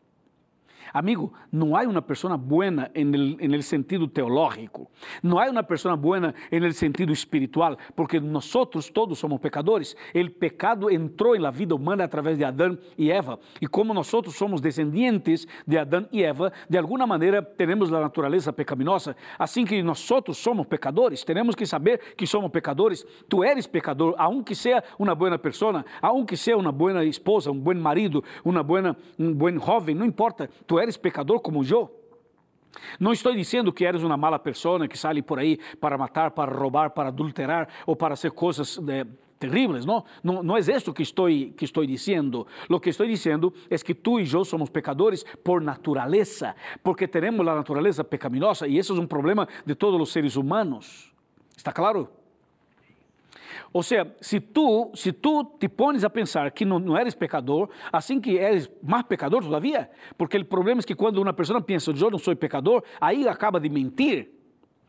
Amigo, 0.93 1.33
não 1.51 1.77
há 1.77 1.83
uma 1.83 2.03
pessoa 2.03 2.37
boa 2.37 2.67
em 2.67 3.55
el, 3.55 3.63
sentido 3.63 4.07
teológico, 4.09 4.91
não 5.23 5.39
há 5.39 5.49
uma 5.49 5.63
pessoa 5.63 5.97
boa 5.97 6.35
em 6.51 6.65
el 6.65 6.73
sentido 6.73 7.13
espiritual, 7.13 7.77
porque 7.97 8.21
nós 8.21 8.51
todos 8.93 9.19
somos 9.19 9.41
pecadores. 9.41 9.97
O 10.15 10.31
pecado 10.31 10.91
entrou 10.91 11.39
na 11.39 11.51
vida 11.51 11.75
humana 11.75 12.05
através 12.05 12.37
de 12.37 12.45
Adão 12.45 12.79
e 12.99 13.11
Eva, 13.11 13.39
e 13.61 13.67
como 13.67 13.95
nós 13.95 14.07
somos 14.07 14.61
descendientes 14.61 15.47
de 15.67 15.79
Adão 15.79 16.07
e 16.13 16.23
Eva, 16.23 16.53
de 16.69 16.77
alguma 16.77 17.07
maneira 17.07 17.43
temos 17.43 17.93
a 17.93 18.01
natureza 18.01 18.53
pecaminosa. 18.53 19.17
Assim 19.39 19.65
que 19.65 19.83
nós 19.83 19.99
somos 19.99 20.67
pecadores, 20.67 21.25
temos 21.25 21.55
que 21.55 21.67
saber 21.67 22.15
que 22.17 22.27
somos 22.27 22.51
pecadores. 22.51 23.05
Tu 23.29 23.43
eres 23.43 23.67
pecador, 23.67 24.15
aunque 24.19 24.55
boa 25.15 25.39
pessoa, 25.39 25.85
aunque 26.01 26.37
seja 26.37 26.57
uma 26.57 26.73
boa 26.73 27.05
esposa, 27.05 27.51
um 27.51 27.59
bom 27.59 27.75
marido, 27.75 28.23
uma 28.45 28.63
boa, 28.63 28.97
um 29.19 29.33
bom 29.33 29.53
jovem, 29.59 29.95
não 29.95 30.05
importa. 30.05 30.51
Tu 30.67 30.79
eres 30.83 30.97
pecador 30.97 31.41
como 31.41 31.65
eu. 31.65 31.99
Não 32.99 33.13
estou 33.13 33.35
dizendo 33.35 33.73
que 33.73 33.85
eres 33.85 34.03
uma 34.03 34.17
mala 34.17 34.39
pessoa 34.39 34.87
que 34.89 34.97
sai 34.97 35.21
por 35.23 35.39
aí 35.39 35.59
para 35.81 35.99
matar, 35.99 36.31
para 36.31 36.53
roubar, 36.53 36.91
para 36.91 37.09
adulterar 37.09 37.69
ou 37.87 37.95
para 37.95 38.17
fazer 38.17 38.31
coisas 38.31 38.79
eh, 38.89 39.07
terríveis, 39.39 39.85
não? 39.85 40.05
não? 40.23 40.43
Não 40.43 40.57
é 40.57 40.61
isso 40.61 40.93
que 40.93 41.03
estou, 41.03 41.27
que 41.27 41.65
estou 41.65 41.85
dizendo. 41.85 42.47
O 42.69 42.81
que 42.81 42.91
estou 42.91 43.07
dizendo 43.07 43.53
é 43.69 43.77
que 43.77 43.95
tu 43.95 44.21
e 44.21 44.33
eu 44.33 44.45
somos 44.45 44.71
pecadores 44.71 45.25
por 45.45 45.61
natureza, 45.61 46.55
porque 46.83 47.07
temos 47.09 47.47
a 47.47 47.55
natureza 47.55 48.05
pecaminosa 48.05 48.67
e 48.67 48.79
isso 48.79 48.97
é 48.97 49.01
um 49.01 49.07
problema 49.07 49.47
de 49.67 49.75
todos 49.75 50.01
os 50.01 50.13
seres 50.13 50.37
humanos. 50.37 51.13
¿Está 51.57 51.73
claro? 51.73 52.09
Ou 53.73 53.83
seja, 53.83 54.15
se 54.21 54.41
tu, 54.41 54.91
se 54.95 55.13
tu 55.13 55.45
te 55.59 55.69
pones 55.69 56.05
a 56.05 56.11
pensar 56.11 56.51
que 56.51 56.65
não, 56.65 56.79
não 56.79 56.97
eres 56.97 57.15
pecador, 57.15 57.69
assim 57.93 58.21
que 58.21 58.37
eres 58.37 58.71
mais 58.83 59.05
pecador 59.05 59.43
todavia, 59.43 59.91
porque 60.17 60.37
o 60.37 60.45
problema 60.45 60.81
é 60.81 60.85
que 60.85 60.95
quando 60.95 61.19
uma 61.19 61.33
pessoa 61.33 61.61
pensa, 61.61 61.91
eu 61.91 62.11
não 62.11 62.19
sou 62.19 62.35
pecador, 62.37 62.83
aí 63.01 63.27
acaba 63.29 63.61
de 63.61 63.69
mentir. 63.69 64.31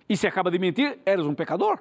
E 0.07 0.17
se 0.17 0.27
acaba 0.27 0.51
de 0.51 0.59
mentir, 0.59 0.99
eres 1.05 1.25
um 1.25 1.33
pecador. 1.33 1.79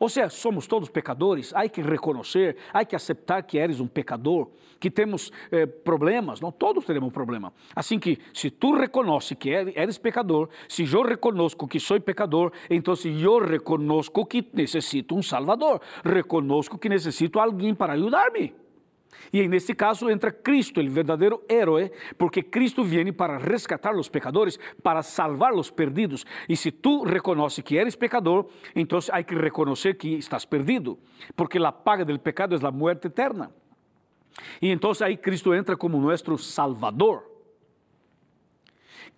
Ou 0.00 0.08
seja, 0.08 0.28
somos 0.28 0.66
todos 0.66 0.88
pecadores, 0.88 1.52
há 1.54 1.68
que 1.68 1.82
reconhecer, 1.82 2.56
há 2.72 2.84
que 2.84 2.96
aceitar 2.96 3.42
que 3.42 3.58
eres 3.58 3.80
um 3.80 3.86
pecador, 3.86 4.48
que 4.78 4.90
temos 4.90 5.32
eh, 5.50 5.66
problemas, 5.66 6.40
não 6.40 6.52
todos 6.52 6.84
teremos 6.84 7.12
problema. 7.12 7.52
Assim 7.74 7.98
que, 7.98 8.18
se 8.32 8.50
tu 8.50 8.74
reconhece 8.74 9.34
que 9.34 9.50
eres 9.50 9.98
pecador, 9.98 10.48
se 10.68 10.84
eu 10.90 11.02
reconozco 11.02 11.66
que 11.66 11.80
sou 11.80 12.00
pecador, 12.00 12.52
então 12.68 12.94
eu 13.04 13.38
reconozco 13.38 14.24
que 14.26 14.46
necessito 14.52 15.16
um 15.16 15.22
Salvador, 15.22 15.80
reconozco 16.04 16.78
que 16.78 16.88
necessito 16.88 17.38
alguém 17.38 17.74
para 17.74 17.94
ajudar-me. 17.94 18.65
E 19.32 19.46
nesse 19.48 19.74
caso 19.74 20.08
entra 20.08 20.30
Cristo, 20.30 20.80
o 20.80 20.90
verdadeiro 20.90 21.42
herói, 21.48 21.90
porque 22.16 22.42
Cristo 22.42 22.82
vem 22.84 23.12
para 23.12 23.38
resgatar 23.38 23.94
os 23.94 24.08
pecadores, 24.08 24.58
para 24.82 25.02
salvar 25.02 25.52
os 25.52 25.70
perdidos. 25.70 26.24
E 26.48 26.56
se 26.56 26.70
tu 26.70 27.04
reconheces 27.04 27.62
que 27.62 27.76
eres 27.76 27.96
pecador, 27.96 28.46
então 28.74 28.98
há 29.10 29.22
que 29.22 29.34
reconhecer 29.34 29.94
que 29.94 30.14
estás 30.14 30.44
perdido, 30.44 30.98
porque 31.34 31.58
a 31.58 31.72
paga 31.72 32.04
do 32.04 32.18
pecado 32.18 32.54
é 32.54 32.66
a 32.66 32.70
muerte 32.70 33.06
eterna. 33.06 33.50
E 34.60 34.70
então 34.70 34.92
aí 35.00 35.16
Cristo 35.16 35.54
entra 35.54 35.76
como 35.76 36.00
nosso 36.00 36.38
Salvador. 36.38 37.35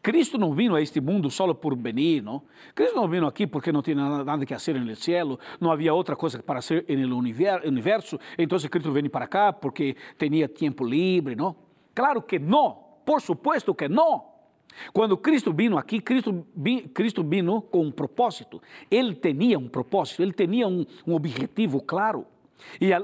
Cristo 0.02 0.38
não 0.38 0.52
vino 0.52 0.74
a 0.74 0.82
este 0.82 1.00
mundo 1.00 1.30
só 1.30 1.52
por 1.54 1.76
venir, 1.76 2.22
não? 2.22 2.42
Cristo 2.74 2.96
não 2.96 3.08
vino 3.08 3.26
aqui 3.26 3.46
porque 3.46 3.72
não 3.72 3.82
tinha 3.82 4.24
nada 4.24 4.46
que 4.46 4.54
fazer 4.54 4.74
no 4.74 4.96
céu, 4.96 5.38
não 5.60 5.70
havia 5.70 5.92
outra 5.94 6.16
coisa 6.16 6.42
para 6.42 6.60
fazer 6.62 6.84
no 6.88 7.16
universo, 7.16 8.18
então 8.36 8.58
Cristo 8.58 8.92
veio 8.92 9.10
para 9.10 9.26
cá 9.26 9.52
porque 9.52 9.96
tinha 10.18 10.48
tempo 10.48 10.84
livre, 10.84 11.34
não? 11.34 11.56
Claro 11.94 12.22
que 12.22 12.38
não, 12.38 12.78
por 13.04 13.20
supuesto 13.20 13.74
que 13.74 13.88
não. 13.88 14.24
Quando 14.92 15.16
Cristo 15.16 15.52
vino 15.52 15.76
aqui, 15.78 16.00
Cristo, 16.00 16.46
Cristo 16.94 17.24
vino 17.24 17.60
com 17.62 17.86
um 17.86 17.90
propósito. 17.90 18.62
Ele 18.90 19.14
tinha 19.14 19.58
um 19.58 19.68
propósito, 19.68 20.22
ele 20.22 20.32
tinha 20.32 20.66
um, 20.68 20.84
um 21.06 21.14
objetivo 21.14 21.80
claro. 21.80 22.26
E 22.80 22.92
a, 22.92 23.00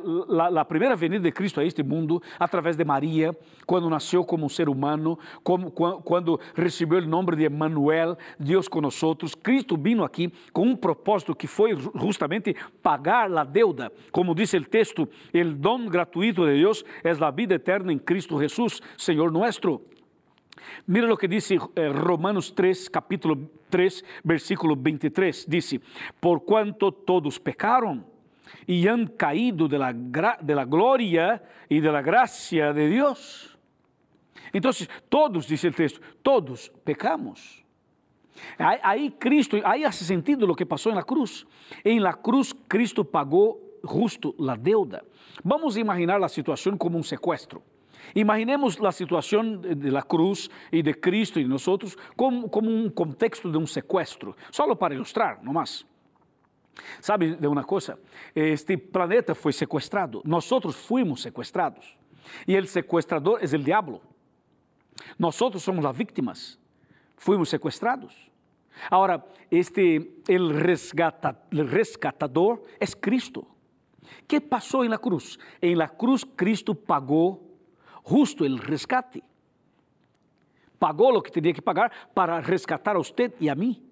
a, 0.60 0.64
primeira 0.64 0.96
venida 0.96 1.22
de 1.22 1.32
Cristo 1.32 1.60
a 1.60 1.64
este 1.64 1.82
mundo, 1.82 2.22
através 2.38 2.76
de 2.76 2.84
Maria, 2.84 3.36
quando 3.66 3.88
nasceu 3.88 4.24
como 4.24 4.46
um 4.46 4.48
ser 4.48 4.68
humano, 4.68 5.18
como, 5.42 5.72
recebeu 6.54 6.98
o 6.98 7.06
nome 7.06 7.36
de 7.36 7.46
Emmanuel, 7.46 8.16
Deus 8.38 8.68
conosco, 8.68 9.16
Cristo 9.42 9.76
vino 9.76 10.04
aqui 10.04 10.32
com 10.52 10.62
um 10.62 10.76
propósito 10.76 11.34
que 11.34 11.46
foi 11.46 11.76
justamente 11.94 12.54
pagar 12.82 13.30
a 13.36 13.44
deuda. 13.44 13.92
Como 14.12 14.34
diz 14.34 14.52
o 14.52 14.64
texto, 14.64 15.02
o 15.02 15.44
dom 15.54 15.86
gratuito 15.86 16.46
de 16.46 16.54
Deus 16.54 16.84
é 17.02 17.10
a 17.10 17.30
vida 17.30 17.54
eterna 17.54 17.92
em 17.92 17.98
Cristo 17.98 18.38
Jesus, 18.38 18.80
Senhor 18.96 19.30
nuestro. 19.30 19.80
Mira 20.86 21.12
o 21.12 21.16
que 21.16 21.28
diz 21.28 21.50
eh, 21.50 21.56
Romanos 21.88 22.50
3, 22.50 22.88
capítulo 22.88 23.50
3, 23.70 24.02
versículo 24.24 24.76
23. 24.76 25.46
Diz: 25.48 25.78
Por 26.20 26.40
quanto 26.40 26.90
todos 26.92 27.38
pecaram, 27.38 28.04
y 28.66 28.86
han 28.86 29.06
caído 29.08 29.68
de 29.68 29.78
la, 29.78 29.92
de 29.92 30.54
la 30.54 30.64
gloria 30.64 31.42
y 31.68 31.80
de 31.80 31.92
la 31.92 32.02
gracia 32.02 32.72
de 32.72 32.88
Dios. 32.88 33.58
Entonces, 34.52 34.88
todos, 35.08 35.48
dice 35.48 35.68
el 35.68 35.74
texto, 35.74 36.00
todos 36.22 36.72
pecamos. 36.84 37.64
Ahí 38.58 39.10
Cristo, 39.18 39.56
ahí 39.64 39.84
hace 39.84 40.04
sentido 40.04 40.46
lo 40.46 40.54
que 40.54 40.66
pasó 40.66 40.90
en 40.90 40.96
la 40.96 41.02
cruz. 41.02 41.46
En 41.82 42.02
la 42.02 42.14
cruz 42.14 42.54
Cristo 42.68 43.04
pagó 43.04 43.58
justo 43.82 44.34
la 44.38 44.56
deuda. 44.56 45.02
Vamos 45.42 45.76
a 45.76 45.80
imaginar 45.80 46.20
la 46.20 46.28
situación 46.28 46.78
como 46.78 46.96
un 46.96 47.04
secuestro. 47.04 47.62
Imaginemos 48.14 48.78
la 48.80 48.92
situación 48.92 49.60
de 49.62 49.90
la 49.90 50.02
cruz 50.02 50.50
y 50.70 50.82
de 50.82 51.00
Cristo 51.00 51.40
y 51.40 51.44
de 51.44 51.48
nosotros 51.48 51.96
como, 52.16 52.50
como 52.50 52.68
un 52.68 52.90
contexto 52.90 53.50
de 53.50 53.58
un 53.58 53.66
secuestro, 53.66 54.36
solo 54.50 54.78
para 54.78 54.94
ilustrar, 54.94 55.42
no 55.42 55.52
más. 55.52 55.86
Sabe 57.00 57.36
de 57.36 57.46
uma 57.46 57.64
coisa? 57.64 57.98
Este 58.34 58.76
planeta 58.76 59.34
foi 59.34 59.52
sequestrado, 59.52 60.22
nós 60.24 60.48
fomos 60.86 61.22
sequestrados. 61.22 61.96
E 62.46 62.58
o 62.58 62.66
sequestrador 62.66 63.40
é 63.42 63.44
o 63.44 63.58
diabo. 63.58 64.00
Nós 65.18 65.34
somos 65.34 65.68
as 65.68 65.96
vítimas, 65.96 66.58
fomos 67.16 67.48
sequestrados. 67.48 68.30
Agora, 68.90 69.24
este, 69.50 70.22
el, 70.28 70.52
resgata, 70.52 71.38
rescatador 71.50 72.62
é 72.80 72.86
Cristo. 72.86 73.46
que 74.26 74.40
passou 74.40 74.84
na 74.88 74.98
cruz? 74.98 75.38
Em 75.60 75.74
la 75.74 75.88
cruz, 75.88 76.24
Cristo 76.24 76.74
pagou 76.74 77.58
justo 78.06 78.44
o 78.44 78.56
rescate. 78.56 79.22
Pagou 80.78 81.16
o 81.16 81.22
que 81.22 81.40
tinha 81.40 81.54
que 81.54 81.62
pagar 81.62 81.90
para 82.14 82.40
rescatar 82.40 82.96
a 82.96 82.98
você 82.98 83.32
e 83.40 83.48
a 83.48 83.54
mim. 83.54 83.82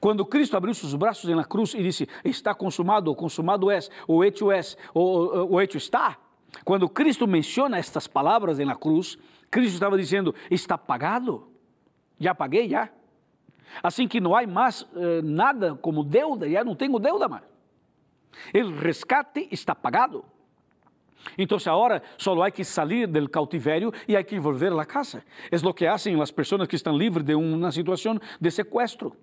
Quando 0.00 0.24
Cristo 0.24 0.56
abriu 0.56 0.74
seus 0.74 0.94
braços 0.94 1.28
na 1.30 1.44
cruz 1.44 1.74
e 1.74 1.82
disse: 1.82 2.08
Está 2.24 2.54
consumado, 2.54 3.08
ou 3.10 3.16
consumado 3.16 3.70
é, 3.70 3.78
ou 4.06 4.24
hecho 4.24 4.50
é, 4.50 4.60
ou, 4.94 5.52
ou 5.52 5.62
está. 5.62 6.18
Quando 6.64 6.88
Cristo 6.88 7.26
menciona 7.26 7.78
estas 7.78 8.06
palavras 8.06 8.58
na 8.58 8.76
cruz, 8.76 9.18
Cristo 9.50 9.74
estava 9.74 9.96
dizendo: 9.96 10.34
Está 10.50 10.76
pagado. 10.76 11.48
Já 12.18 12.34
paguei, 12.34 12.68
já. 12.68 12.88
Assim 13.82 14.06
que 14.06 14.20
não 14.20 14.36
há 14.36 14.46
mais 14.46 14.86
eh, 14.94 15.22
nada 15.22 15.74
como 15.74 16.04
deuda, 16.04 16.48
já 16.48 16.62
não 16.62 16.74
tenho 16.74 16.98
deuda 16.98 17.28
mais. 17.28 17.44
O 18.54 18.78
rescate 18.78 19.48
está 19.50 19.74
pagado. 19.74 20.24
Então, 21.38 21.56
agora 21.66 22.02
só 22.18 22.40
há 22.42 22.50
que 22.50 22.64
sair 22.64 23.06
do 23.06 23.28
cautiverio 23.28 23.92
e 24.08 24.16
há 24.16 24.22
que 24.22 24.38
volver 24.38 24.72
à 24.72 24.84
casa. 24.84 25.24
É 25.50 25.56
o 25.56 25.72
que 25.72 25.86
fazem 25.86 26.20
as 26.20 26.30
pessoas 26.30 26.66
que 26.66 26.76
estão 26.76 26.96
livres 26.96 27.24
de 27.24 27.34
uma 27.34 27.70
situação 27.70 28.18
de 28.40 28.50
sequestro 28.50 29.16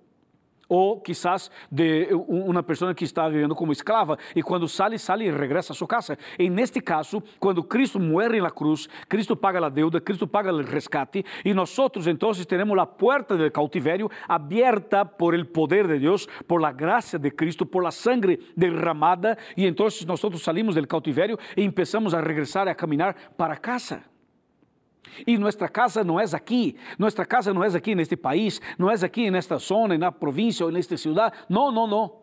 ou 0.69 1.01
quizás 1.01 1.49
de 1.69 2.07
uma 2.27 2.63
pessoa 2.63 2.93
que 2.93 3.03
está 3.03 3.27
vivendo 3.27 3.55
como 3.55 3.71
esclava 3.71 4.17
e 4.35 4.43
quando 4.43 4.67
sai, 4.67 4.97
sai 4.99 5.23
e 5.23 5.31
regressa 5.31 5.73
a 5.73 5.75
sua 5.75 5.87
casa. 5.87 6.17
E 6.37 6.49
neste 6.49 6.79
caso, 6.79 7.21
quando 7.39 7.63
Cristo 7.63 7.99
muere 7.99 8.39
na 8.39 8.51
cruz, 8.51 8.87
Cristo 9.09 9.35
paga 9.35 9.65
a 9.65 9.69
deuda, 9.69 9.99
Cristo 9.99 10.27
paga 10.27 10.53
o 10.53 10.61
rescate 10.61 11.25
nós 11.53 11.75
então 12.07 12.31
teremos 12.47 12.77
a 12.77 12.85
porta 12.85 13.35
do 13.35 13.51
cautiverio 13.51 14.09
aberta 14.27 15.03
por 15.03 15.33
el 15.33 15.45
poder 15.45 15.87
de 15.87 15.99
Deus, 15.99 16.27
por 16.47 16.61
la 16.61 16.71
gracia 16.71 17.17
de 17.17 17.31
Cristo, 17.31 17.65
por 17.65 17.83
la 17.83 17.91
sangre 17.91 18.39
derramada 18.55 19.37
então 19.57 19.87
nós 20.05 20.41
salimos 20.41 20.75
del 20.75 20.87
cautiverio 20.87 21.37
e 21.57 21.63
empezamos 21.63 22.13
a 22.13 22.21
regressar 22.21 22.67
a 22.67 22.75
caminhar 22.75 23.15
para 23.35 23.57
casa. 23.57 24.03
E 25.25 25.37
nossa 25.37 25.67
casa 25.67 26.03
não 26.03 26.19
é 26.19 26.25
aqui, 26.33 26.75
nossa 26.97 27.25
casa 27.25 27.53
não 27.53 27.63
é 27.63 27.67
aqui 27.67 27.95
neste 27.95 28.15
país, 28.15 28.61
não 28.77 28.89
é 28.89 28.93
aqui 28.93 29.29
nesta 29.29 29.57
zona, 29.57 29.97
na 29.97 30.11
província 30.11 30.65
ou 30.65 30.71
nesta 30.71 30.97
cidade. 30.97 31.35
Não, 31.47 31.71
não, 31.71 31.87
não. 31.87 32.19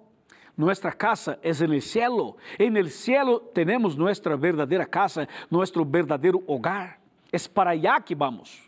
Nossa 0.56 0.90
casa 0.90 1.38
é 1.42 1.52
no 1.66 1.80
céu. 1.82 2.36
E 2.58 2.70
no 2.70 2.88
céu 2.88 3.38
temos 3.38 3.94
nossa 3.94 4.36
verdadeira 4.36 4.86
casa, 4.86 5.28
nosso 5.50 5.84
verdadeiro 5.84 6.42
hogar. 6.46 6.98
É 7.32 7.36
para 7.48 7.70
allá 7.70 8.00
que 8.00 8.14
vamos. 8.14 8.66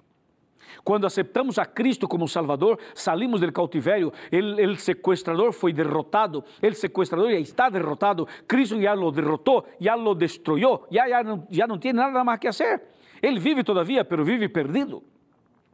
Quando 0.84 1.06
aceptamos 1.06 1.58
a 1.58 1.64
Cristo 1.64 2.06
como 2.06 2.28
Salvador, 2.28 2.78
salimos 2.94 3.40
do 3.40 3.52
cautiverio, 3.52 4.12
o 4.32 4.76
sequestrador 4.76 5.52
foi 5.52 5.72
derrotado, 5.72 6.44
o 6.62 6.74
sequestrador 6.74 7.30
já 7.30 7.38
está 7.38 7.68
derrotado, 7.68 8.28
Cristo 8.46 8.80
já 8.80 8.92
lo 8.92 9.10
derrotou, 9.10 9.66
já 9.80 9.94
lo 9.94 10.14
destruiu, 10.14 10.82
já, 10.90 11.08
já, 11.08 11.22
não, 11.22 11.46
já 11.50 11.66
não 11.66 11.78
tem 11.78 11.92
nada 11.92 12.22
mais 12.22 12.38
que 12.38 12.48
fazer. 12.48 12.82
Ele 13.20 13.38
vive 13.38 13.64
todavia, 13.64 14.04
pero 14.04 14.24
vive 14.24 14.48
perdido. 14.48 15.02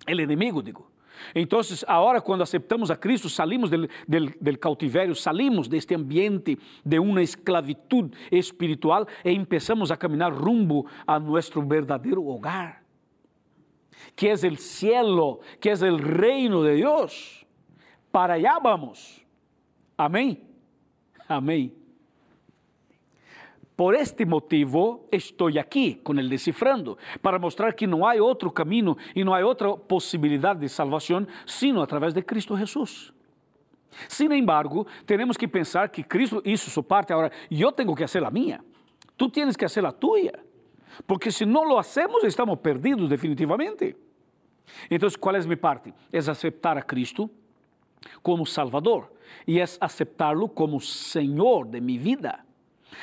El 0.06 0.20
inimigo, 0.20 0.62
digo. 0.62 0.94
Então, 1.34 1.60
agora, 1.86 2.20
quando 2.20 2.42
aceitamos 2.42 2.90
a 2.90 2.96
Cristo, 2.96 3.28
salimos 3.28 3.70
del, 3.70 3.88
del, 4.06 4.34
del, 4.40 4.58
cautiverio, 4.58 5.14
salimos 5.14 5.68
deste 5.68 5.94
ambiente 5.94 6.58
de 6.84 6.98
uma 6.98 7.22
esclavitud 7.22 8.12
espiritual 8.30 9.06
e 9.24 9.38
começamos 9.44 9.90
a 9.90 9.96
caminhar 9.96 10.32
rumbo 10.32 10.86
a 11.06 11.18
nosso 11.18 11.62
verdadeiro 11.62 12.26
hogar, 12.26 12.82
que 14.14 14.28
é 14.28 14.34
o 14.34 14.56
cielo, 14.56 15.40
que 15.60 15.70
é 15.70 15.74
o 15.74 15.96
reino 15.96 16.64
de 16.64 16.76
Deus. 16.76 17.46
Para 18.10 18.34
allá 18.34 18.58
vamos. 18.58 19.24
Amém? 19.96 20.42
Amém. 21.28 21.83
Por 23.76 23.95
este 23.95 24.25
motivo 24.25 25.09
estou 25.11 25.49
aqui 25.49 25.97
com 25.97 26.14
ele 26.14 26.28
decifrando, 26.28 26.97
para 27.21 27.40
mostrar 27.40 27.73
que 27.73 27.87
não 27.87 28.07
há 28.07 28.14
outro 28.14 28.50
caminho 28.52 28.97
e 29.16 29.25
não 29.25 29.35
há 29.35 29.45
outra 29.45 29.76
possibilidade 29.76 30.61
de 30.61 30.69
salvação 30.69 31.26
sino 31.45 31.83
através 31.83 32.14
de 32.14 32.23
Cristo 32.23 32.57
Jesus. 32.57 33.12
Sin 34.09 34.33
embargo, 34.33 34.87
temos 35.07 35.37
que 35.37 35.49
pensar 35.49 35.88
que 35.88 36.02
Cristo 36.04 36.41
hizo 36.45 36.71
sua 36.71 36.82
parte, 36.82 37.13
agora 37.13 37.32
eu 37.50 37.73
tenho 37.73 37.95
que 37.95 38.02
fazer 38.06 38.25
a 38.25 38.30
minha. 38.30 38.60
Tu 39.17 39.28
tienes 39.30 39.56
que 39.56 39.65
fazer 39.65 39.84
a 39.87 39.93
tua, 39.93 40.32
porque 41.06 41.30
se 41.30 41.45
não 41.45 41.65
lo 41.65 41.78
hacemos 41.78 42.23
estamos 42.25 42.58
perdidos 42.60 43.08
definitivamente. 43.08 43.97
Então, 44.91 45.08
qual 45.21 45.37
é 45.37 45.41
minha 45.41 45.56
parte? 45.56 45.93
É 46.13 46.19
aceitar 46.19 46.76
a 46.78 46.82
Cristo 46.82 47.30
como 48.23 48.47
Salvador 48.47 49.13
e 49.47 49.60
é 49.60 49.65
aceitarlo 49.80 50.49
como 50.49 50.80
Senhor 50.80 51.67
de 51.67 51.80
minha 51.80 52.00
vida. 52.00 52.44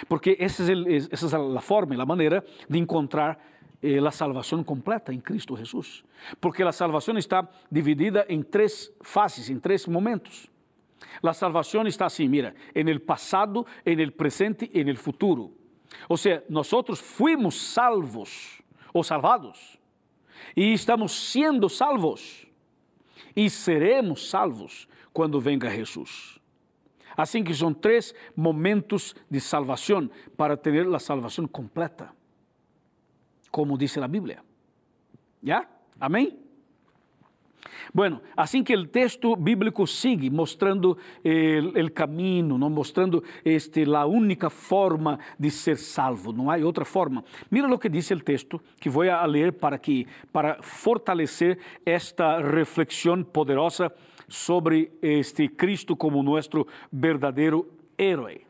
Porque 0.07 0.37
essa 0.39 0.63
é 0.63 1.57
a 1.57 1.61
forma, 1.61 2.01
a 2.01 2.05
maneira 2.05 2.43
de 2.69 2.77
encontrar 2.77 3.39
eh, 3.81 3.97
a 3.97 4.11
salvação 4.11 4.63
completa 4.63 5.13
em 5.13 5.19
Cristo 5.19 5.57
Jesus. 5.57 6.03
Porque 6.39 6.63
a 6.63 6.71
salvação 6.71 7.17
está 7.17 7.47
dividida 7.71 8.25
em 8.29 8.41
três 8.41 8.91
fases, 9.01 9.49
em 9.49 9.59
três 9.59 9.87
momentos. 9.87 10.49
A 11.23 11.33
salvação 11.33 11.85
está 11.87 12.05
assim, 12.05 12.27
mira, 12.27 12.55
en 12.73 12.87
el 12.87 13.01
passado, 13.01 13.65
en 13.85 13.99
el 13.99 14.11
presente 14.11 14.69
e 14.73 14.81
en 14.81 14.87
el 14.87 14.97
futuro. 14.97 15.53
Ou 16.07 16.17
seja, 16.17 16.43
nós 16.49 16.69
fuimos 16.99 17.55
salvos 17.73 18.61
ou 18.93 19.03
salvados 19.03 19.79
e 20.55 20.73
estamos 20.73 21.11
sendo 21.31 21.69
salvos 21.69 22.47
e 23.35 23.49
seremos 23.49 24.29
salvos 24.29 24.87
quando 25.13 25.39
venga 25.39 25.69
Jesus. 25.69 26.40
Assim 27.15 27.43
que 27.43 27.53
são 27.53 27.73
três 27.73 28.13
momentos 28.35 29.15
de 29.29 29.39
salvação 29.39 30.09
para 30.37 30.57
ter 30.57 30.87
a 30.87 30.99
salvação 30.99 31.47
completa, 31.47 32.09
como 33.49 33.77
diz 33.77 33.97
a 33.97 34.07
Bíblia. 34.07 34.39
¿Ya? 35.43 35.67
Amém? 35.99 36.39
Bueno, 37.93 38.21
assim 38.37 38.63
que 38.63 38.75
o 38.75 38.87
texto 38.87 39.35
bíblico 39.35 39.85
sigue 39.85 40.29
mostrando 40.29 40.97
o 41.23 41.91
caminho, 41.91 42.57
não 42.57 42.69
mostrando 42.69 43.23
este 43.43 43.85
la 43.85 44.05
única 44.05 44.49
forma 44.49 45.19
de 45.37 45.51
ser 45.51 45.77
salvo, 45.77 46.31
não 46.31 46.49
há 46.49 46.57
outra 46.57 46.85
forma. 46.85 47.23
Mira 47.49 47.67
o 47.67 47.77
que 47.77 47.89
diz 47.89 48.09
o 48.11 48.19
texto 48.19 48.61
que 48.79 48.89
vou 48.89 49.03
a 49.09 49.25
ler 49.25 49.53
para 49.53 49.77
que 49.77 50.07
para 50.31 50.61
fortalecer 50.61 51.59
esta 51.85 52.39
reflexão 52.39 53.23
poderosa 53.23 53.91
sobre 54.31 54.93
este 55.01 55.53
Cristo 55.55 55.95
como 55.95 56.23
nuestro 56.23 56.65
verdadero 56.89 57.67
héroe. 57.97 58.45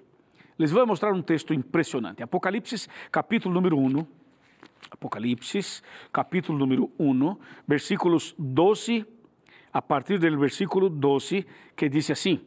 Les 0.58 0.72
voy 0.72 0.86
mostrar 0.86 1.12
un 1.12 1.24
texto 1.24 1.54
impresionante. 1.54 2.22
Apocalipsis 2.22 2.88
capítulo 3.10 3.56
número 3.56 3.76
1. 3.78 4.08
Apocalipsis 4.92 5.84
capítulo 6.12 6.60
número 6.60 6.90
1, 6.98 7.40
versículos 7.66 8.36
12, 8.38 9.06
a 9.72 9.82
partir 9.82 10.20
del 10.20 10.38
versículo 10.38 10.90
12, 10.90 11.46
que 11.76 11.90
dice 11.90 12.14
así. 12.14 12.46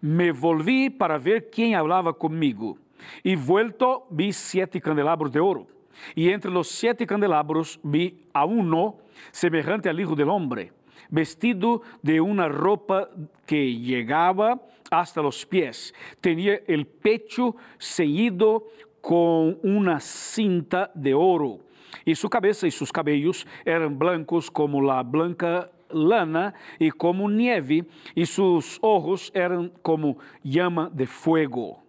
Me 0.00 0.32
volví 0.32 0.90
para 0.90 1.18
ver 1.18 1.50
quién 1.50 1.74
hablaba 1.74 2.12
conmigo, 2.14 2.78
y 3.22 3.36
vuelto 3.36 4.06
vi 4.10 4.32
siete 4.32 4.80
candelabros 4.80 5.30
de 5.30 5.40
oro, 5.40 5.66
y 6.14 6.30
entre 6.30 6.50
los 6.50 6.68
siete 6.68 7.06
candelabros 7.06 7.78
vi 7.82 8.26
a 8.32 8.44
uno 8.44 8.96
semejante 9.30 9.88
al 9.88 10.00
Hijo 10.00 10.16
del 10.16 10.30
Hombre 10.30 10.72
vestido 11.10 11.82
de 12.02 12.20
una 12.20 12.48
ropa 12.48 13.08
que 13.46 13.74
llegaba 13.74 14.60
hasta 14.90 15.22
los 15.22 15.44
pies. 15.46 15.94
Tenía 16.20 16.60
el 16.66 16.86
pecho 16.86 17.56
ceñido 17.78 18.66
con 19.00 19.58
una 19.62 20.00
cinta 20.00 20.90
de 20.94 21.14
oro. 21.14 21.60
Y 22.04 22.14
su 22.14 22.28
cabeza 22.28 22.66
y 22.66 22.70
sus 22.70 22.92
cabellos 22.92 23.46
eran 23.64 23.98
blancos 23.98 24.50
como 24.50 24.80
la 24.80 25.02
blanca 25.02 25.70
lana 25.90 26.54
y 26.78 26.90
como 26.90 27.28
nieve, 27.28 27.84
y 28.14 28.26
sus 28.26 28.78
ojos 28.80 29.30
eran 29.34 29.70
como 29.82 30.16
llama 30.42 30.90
de 30.92 31.06
fuego. 31.06 31.82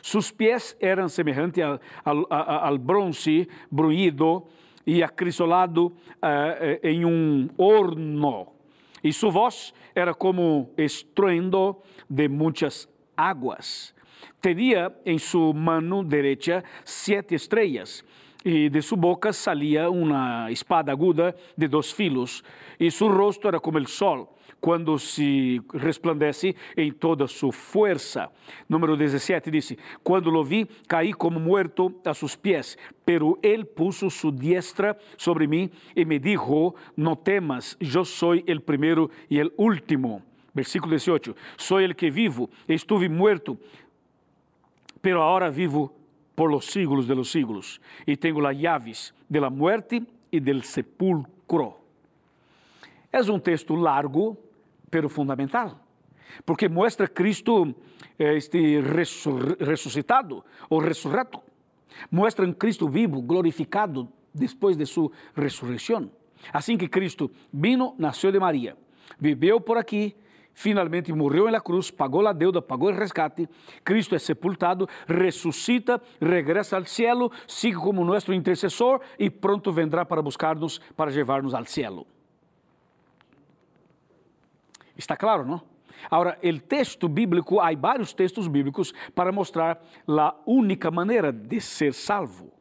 Sus 0.00 0.32
pies 0.32 0.76
eran 0.80 1.08
semejantes 1.10 1.62
al, 1.62 1.80
al, 2.04 2.26
al 2.28 2.78
bronce 2.78 3.48
e 4.90 5.04
acrisolado 5.04 5.86
uh, 5.86 5.94
em 6.82 7.04
um 7.04 7.48
horno. 7.56 8.48
E 9.04 9.12
sua 9.12 9.30
voz 9.30 9.72
era 9.94 10.12
como 10.12 10.68
estruendo 10.76 11.76
de 12.08 12.28
muitas 12.28 12.88
águas. 13.16 13.94
Tinha 14.42 14.92
em 15.06 15.16
sua 15.16 15.54
mão 15.54 16.04
direita 16.04 16.64
sete 16.84 17.36
estrelas, 17.36 18.04
e 18.44 18.68
de 18.68 18.82
sua 18.82 18.98
boca 18.98 19.32
salia 19.32 19.88
uma 19.88 20.50
espada 20.50 20.90
aguda 20.90 21.36
de 21.56 21.68
dois 21.68 21.92
filos, 21.92 22.42
e 22.78 22.90
seu 22.90 23.14
rosto 23.14 23.46
era 23.46 23.60
como 23.60 23.78
o 23.78 23.86
sol, 23.86 24.36
quando 24.60 24.98
se 24.98 25.60
resplandece 25.72 26.54
em 26.76 26.92
toda 26.92 27.26
sua 27.26 27.52
força. 27.52 28.30
Número 28.68 28.96
17 28.96 29.50
disse: 29.50 29.78
Quando 30.04 30.30
lo 30.30 30.44
vi, 30.44 30.66
caí 30.86 31.12
como 31.12 31.40
muerto 31.40 31.94
a 32.04 32.12
seus 32.14 32.36
pés, 32.36 32.76
pero 33.04 33.38
ele 33.42 33.64
puso 33.64 34.10
sua 34.10 34.30
diestra 34.30 34.96
sobre 35.16 35.46
mim 35.46 35.70
e 35.96 36.04
me 36.04 36.18
dijo: 36.18 36.74
No 36.96 37.16
temas, 37.16 37.76
eu 37.80 38.04
sou 38.04 38.34
o 38.34 38.60
primeiro 38.60 39.10
e 39.30 39.42
o 39.42 39.50
último. 39.56 40.22
Versículo 40.54 40.92
18: 40.92 41.34
Sou 41.56 41.80
el 41.80 41.94
que 41.94 42.10
vivo, 42.10 42.50
estuve 42.68 43.08
muerto, 43.08 43.58
pero 45.00 45.22
ahora 45.22 45.48
vivo 45.48 45.94
por 46.34 46.50
los 46.50 46.66
siglos 46.66 47.06
de 47.06 47.14
los 47.14 47.30
siglos, 47.30 47.80
y 48.06 48.16
tengo 48.16 48.40
las 48.40 48.56
llaves 48.56 49.14
de 49.28 49.40
la 49.40 49.50
muerte 49.50 50.02
y 50.30 50.40
del 50.40 50.62
sepulcro. 50.62 51.78
É 53.12 53.20
um 53.22 53.40
texto 53.40 53.74
largo, 53.74 54.38
pero 54.90 55.08
fundamental, 55.08 55.80
porque 56.44 56.68
mostra 56.68 57.08
Cristo 57.08 57.74
eh, 58.18 58.36
este 58.36 58.80
ressuscitado 59.60 60.44
ou 60.68 60.80
ressurreto, 60.80 61.42
mostra 62.10 62.46
um 62.46 62.52
Cristo 62.52 62.88
vivo, 62.88 63.22
glorificado 63.22 64.08
depois 64.34 64.76
de 64.76 64.86
sua 64.86 65.10
ressurreição. 65.34 66.10
Assim 66.52 66.76
que 66.76 66.88
Cristo 66.88 67.30
vino, 67.52 67.94
nasceu 67.98 68.32
de 68.32 68.38
Maria, 68.38 68.76
viveu 69.18 69.60
por 69.60 69.76
aqui, 69.76 70.16
finalmente 70.54 71.12
morreu 71.12 71.50
na 71.50 71.60
cruz, 71.60 71.90
pagou 71.90 72.26
a 72.26 72.32
deuda, 72.32 72.62
pagou 72.62 72.88
o 72.88 72.94
resgate, 72.94 73.48
Cristo 73.84 74.14
é 74.14 74.18
sepultado, 74.18 74.88
ressuscita, 75.06 76.00
regressa 76.20 76.76
ao 76.76 76.84
cielo, 76.84 77.30
sigue 77.46 77.76
como 77.76 78.04
nosso 78.04 78.32
intercessor 78.32 79.00
e 79.18 79.30
pronto 79.30 79.72
vendrá 79.72 80.04
para 80.04 80.22
buscar-nos, 80.22 80.78
para 80.96 81.10
levar-nos 81.10 81.54
ao 81.54 81.64
cielo. 81.64 82.06
Está 84.96 85.16
claro, 85.16 85.44
não? 85.44 85.62
Agora, 86.10 86.38
o 86.42 86.60
texto 86.60 87.08
bíblico, 87.08 87.60
há 87.60 87.74
vários 87.74 88.12
textos 88.12 88.46
bíblicos 88.46 88.92
para 89.14 89.32
mostrar 89.32 89.82
a 90.08 90.34
única 90.46 90.90
maneira 90.90 91.32
de 91.32 91.60
ser 91.60 91.92
salvo. 91.92 92.52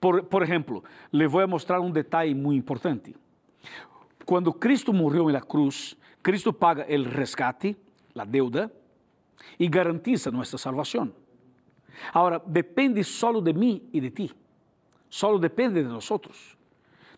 Por, 0.00 0.24
por 0.24 0.42
exemplo, 0.42 0.84
le 1.12 1.26
vou 1.26 1.46
mostrar 1.48 1.80
um 1.80 1.90
detalhe 1.90 2.34
muito 2.34 2.58
importante. 2.58 3.14
Quando 4.24 4.52
Cristo 4.52 4.92
morreu 4.92 5.28
na 5.28 5.40
cruz, 5.40 5.96
Cristo 6.22 6.52
paga 6.52 6.86
o 6.88 7.02
resgate, 7.02 7.76
a 8.14 8.24
deuda, 8.24 8.72
e 9.58 9.68
garantiza 9.68 10.30
nossa 10.30 10.58
salvação. 10.58 11.12
Agora, 12.12 12.40
depende 12.46 13.02
solo 13.02 13.40
de 13.40 13.52
mim 13.52 13.88
e 13.92 14.00
de 14.00 14.10
ti. 14.10 14.34
Solo 15.08 15.38
depende 15.38 15.82
de 15.82 15.88
nós 15.88 16.08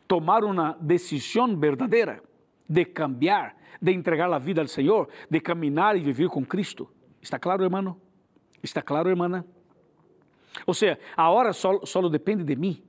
tomar 0.06 0.44
uma 0.44 0.76
decisão 0.80 1.56
verdadeira 1.56 2.22
de 2.70 2.84
cambiar, 2.84 3.56
de 3.82 3.92
entregar 3.92 4.32
a 4.32 4.38
vida 4.38 4.60
ao 4.60 4.68
Senhor, 4.68 5.08
de 5.28 5.40
caminhar 5.40 5.96
e 5.96 6.00
viver 6.00 6.28
com 6.28 6.46
Cristo. 6.46 6.88
Está 7.20 7.36
claro, 7.36 7.64
hermano? 7.64 8.00
Está 8.62 8.80
claro, 8.80 9.08
hermana? 9.08 9.44
Ou 10.64 10.72
seja, 10.72 10.96
agora 11.16 11.52
só, 11.52 11.84
só 11.84 12.08
depende 12.08 12.44
de 12.44 12.54
mim, 12.54 12.80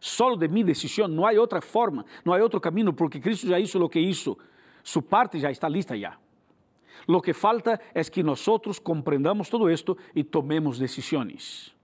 só 0.00 0.34
de 0.34 0.48
minha 0.48 0.64
decisão, 0.64 1.06
não 1.06 1.26
há 1.26 1.32
outra 1.32 1.60
forma, 1.60 2.06
não 2.24 2.32
há 2.32 2.38
outro 2.38 2.58
caminho, 2.60 2.94
porque 2.94 3.20
Cristo 3.20 3.46
já 3.46 3.60
hizo 3.60 3.78
o 3.82 3.88
que 3.90 4.00
hizo, 4.00 4.38
sua 4.82 5.02
parte 5.02 5.38
já 5.38 5.50
está 5.50 5.68
lista 5.68 5.98
já. 5.98 6.16
Lo 7.06 7.20
que 7.20 7.34
falta 7.34 7.78
é 7.94 8.02
que 8.04 8.22
nós 8.22 8.44
compreendamos 8.82 9.50
todo 9.50 9.68
esto 9.68 9.96
e 10.14 10.24
tomemos 10.24 10.78
decisões. 10.78 11.74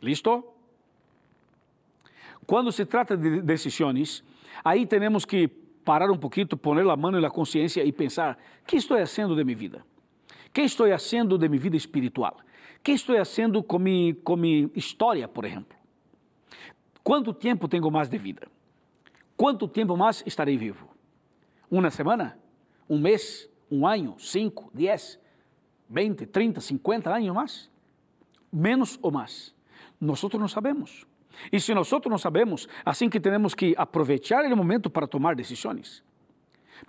¿Listo? 0.00 0.44
Quando 2.46 2.70
se 2.70 2.84
trata 2.84 3.16
de 3.16 3.40
decisões, 3.40 4.22
aí 4.62 4.86
temos 4.86 5.24
que 5.24 5.61
parar 5.84 6.10
um 6.10 6.16
pouquinho, 6.16 6.46
poner 6.48 6.86
a 6.88 6.96
mão 6.96 7.10
na 7.10 7.30
consciência 7.30 7.84
e 7.84 7.92
pensar: 7.92 8.38
que 8.66 8.76
estou 8.76 8.98
fazendo 8.98 9.34
de 9.36 9.44
minha 9.44 9.56
vida? 9.56 9.84
Que 10.52 10.62
estou 10.62 10.88
fazendo 10.88 11.38
de 11.38 11.48
minha 11.48 11.60
vida 11.60 11.76
espiritual? 11.76 12.38
Que 12.82 12.92
estou 12.92 13.16
fazendo 13.16 13.62
com 13.62 13.78
minha, 13.78 14.14
com 14.14 14.36
minha 14.36 14.70
história, 14.74 15.26
por 15.28 15.44
exemplo? 15.44 15.76
Quanto 17.02 17.32
tempo 17.32 17.68
tenho 17.68 17.90
mais 17.90 18.08
de 18.08 18.18
vida? 18.18 18.46
Quanto 19.36 19.66
tempo 19.66 19.96
mais 19.96 20.22
estarei 20.26 20.56
vivo? 20.56 20.88
Uma 21.70 21.90
semana? 21.90 22.38
Um 22.88 22.98
mês? 22.98 23.48
Um 23.70 23.86
ano? 23.86 24.14
Cinco? 24.18 24.70
Dez? 24.72 25.18
Vinte? 25.88 26.26
Trinta? 26.26 26.60
Cinquenta 26.60 27.14
anos 27.14 27.34
mais? 27.34 27.70
Menos 28.52 28.98
ou 29.02 29.10
mais? 29.10 29.54
Nós 30.00 30.22
não 30.22 30.48
sabemos. 30.48 31.06
E 31.50 31.60
se 31.60 31.74
nós 31.74 31.90
não 32.08 32.18
sabemos, 32.18 32.68
assim 32.84 33.08
que 33.08 33.20
temos 33.20 33.54
que 33.54 33.74
aproveitar 33.76 34.44
o 34.44 34.56
momento 34.56 34.90
para 34.90 35.06
tomar 35.06 35.34
decisões. 35.34 36.02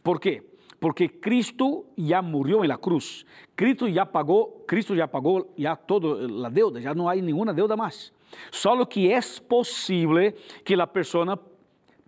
¿Por 0.04 0.20
quê? 0.20 0.44
Porque 0.80 1.08
Cristo 1.08 1.86
já 1.98 2.22
morreu 2.22 2.64
na 2.64 2.78
cruz. 2.78 3.26
Cristo 3.56 3.90
já 3.90 4.06
pagou, 4.06 4.64
Cristo 4.68 4.96
já 4.96 5.08
pagou 5.08 5.54
já 5.58 5.76
toda 5.76 6.48
a 6.48 6.50
deuda, 6.50 6.82
já 6.82 6.94
não 6.94 7.08
há 7.08 7.16
nenhuma 7.16 7.54
deuda 7.54 7.78
mais. 7.78 8.12
Só 8.52 8.84
que 8.86 9.12
é 9.12 9.20
possível 9.48 10.34
que 10.66 10.74
a 10.74 10.88
pessoa 10.88 11.40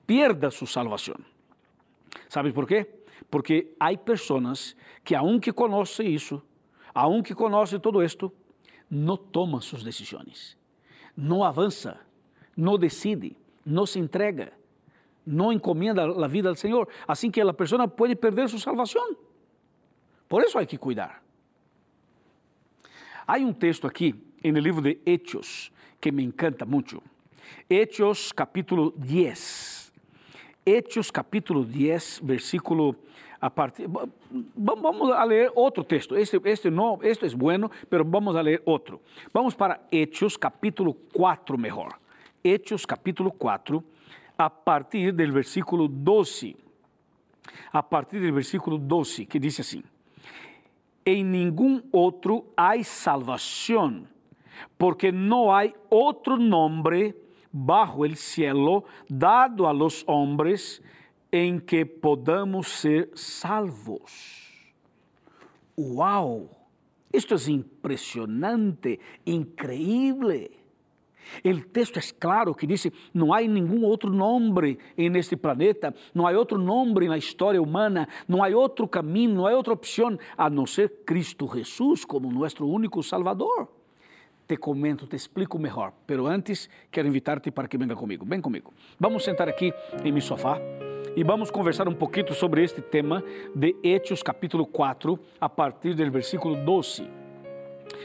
pierda 0.06 0.52
sua 0.52 0.68
salvação. 0.68 1.16
¿Sabe 2.28 2.52
por 2.52 2.68
quê? 2.68 2.88
Porque 3.30 3.74
há 3.80 3.96
pessoas 3.98 4.76
que, 5.04 5.16
aunque 5.16 5.52
conhecem 5.52 6.14
isso, 6.14 6.42
aunque 6.94 7.34
conhecem 7.34 7.80
todo 7.80 8.04
isto, 8.04 8.32
não 8.90 9.18
tomam 9.18 9.62
suas 9.62 9.84
decisões, 9.84 10.58
não 11.16 11.44
avança, 11.44 12.00
não 12.56 12.78
decide, 12.78 13.36
não 13.66 13.86
se 13.86 14.00
entrega, 14.00 14.54
não 15.26 15.52
encomenda 15.52 16.04
a 16.04 16.28
vida 16.28 16.50
ao 16.50 16.56
Senhor, 16.56 16.88
assim 17.08 17.32
que 17.32 17.42
a 17.42 17.54
pessoa 17.54 17.88
pode 17.88 18.16
perder 18.16 18.48
sua 18.48 18.60
salvação. 18.60 19.16
Por 20.30 20.44
isso 20.44 20.58
há 20.58 20.66
que 20.66 20.78
cuidar. 20.78 21.24
Há 23.28 23.38
um 23.38 23.54
texto 23.54 23.88
aqui 23.88 24.14
no 24.44 24.60
livro 24.60 24.82
de 24.82 25.00
Hechos 25.06 25.72
que 26.00 26.12
me 26.12 26.24
encanta 26.24 26.66
muito. 26.66 27.02
Hechos 27.70 28.32
capítulo 28.32 28.94
10. 28.98 29.92
Hechos 30.66 31.12
capítulo 31.12 31.64
10, 31.64 32.22
versículo 32.24 32.96
a 33.42 33.50
partir. 33.50 33.88
Vamos 34.56 35.12
a 35.12 35.24
ler 35.24 35.52
outro 35.56 35.84
texto. 35.84 36.16
Este, 36.16 36.40
este 36.46 36.70
não, 36.70 37.00
este 37.02 37.26
é 37.26 37.30
bueno, 37.30 37.70
mas 37.90 38.02
vamos 38.06 38.36
a 38.36 38.42
ler 38.42 38.62
outro. 38.66 39.02
Vamos 39.34 39.56
para 39.56 39.82
Hechos 39.92 40.38
capítulo 40.38 40.94
4 41.14 41.58
melhor. 41.58 42.00
Hechos 42.48 42.86
capítulo 42.86 43.32
4, 43.32 43.84
a 44.38 44.52
partir 44.52 45.12
del 45.12 45.32
versículo 45.32 45.88
12. 45.88 46.56
A 47.72 47.82
partir 47.82 48.22
del 48.22 48.34
versículo 48.34 48.78
12, 48.78 49.26
que 49.26 49.40
diz 49.40 49.60
assim: 49.60 49.84
Em 51.04 51.24
nenhum 51.24 51.82
outro 51.92 52.46
há 52.56 52.76
salvação, 52.84 54.06
porque 54.78 55.12
não 55.12 55.52
há 55.52 55.64
outro 55.90 56.38
nome 56.38 57.16
bajo 57.52 58.06
el 58.06 58.16
cielo 58.16 58.86
dado 59.10 59.66
a 59.66 59.72
los 59.72 60.04
hombres 60.08 60.84
em 61.32 61.60
que 61.60 61.84
podamos 61.84 62.68
ser 62.68 63.10
salvos. 63.16 64.64
Uau! 65.76 66.52
Isto 67.12 67.34
é 67.34 67.50
impressionante, 67.50 69.00
increíble. 69.26 70.65
O 71.44 71.62
texto 71.70 71.98
é 71.98 72.02
claro 72.20 72.54
que 72.54 72.68
diz: 72.68 72.88
não 73.14 73.34
há 73.34 73.42
nenhum 73.42 73.84
outro 73.84 74.10
nome 74.10 74.78
neste 74.98 75.36
planeta, 75.36 75.94
não 76.14 76.28
há 76.28 76.32
outro 76.32 76.58
nome 76.58 77.08
na 77.08 77.18
história 77.18 77.62
humana, 77.62 78.08
não 78.28 78.44
há 78.44 78.48
outro 78.50 78.88
caminho, 78.88 79.36
não 79.36 79.48
há 79.48 79.52
outra 79.52 79.74
opção 79.74 80.18
a 80.38 80.50
não 80.50 80.66
ser 80.66 81.04
Cristo 81.06 81.50
Jesus 81.54 82.06
como 82.06 82.32
nosso 82.32 82.66
único 82.66 83.02
Salvador. 83.04 83.68
Te 84.48 84.58
comento, 84.58 85.08
te 85.08 85.16
explico 85.16 85.58
melhor, 85.58 85.92
pero 86.06 86.28
antes 86.28 86.70
quero 86.92 87.08
invitar-te 87.08 87.50
para 87.50 87.68
que 87.68 87.78
venha 87.78 87.96
comigo. 87.96 88.26
Vem 88.26 88.40
comigo. 88.40 88.72
Vamos 89.00 89.24
sentar 89.24 89.50
aqui 89.50 89.74
em 90.04 90.12
meu 90.12 90.22
sofá 90.22 90.60
e 91.16 91.24
vamos 91.24 91.50
conversar 91.50 91.88
um 91.88 91.96
pouquinho 91.96 92.34
sobre 92.34 92.64
este 92.64 92.82
tema 92.82 93.24
de 93.56 93.76
Hechos 93.82 94.22
capítulo 94.22 94.66
4, 94.68 95.18
a 95.42 95.50
partir 95.50 95.96
do 95.96 96.12
versículo 96.12 96.56
12. 96.64 97.25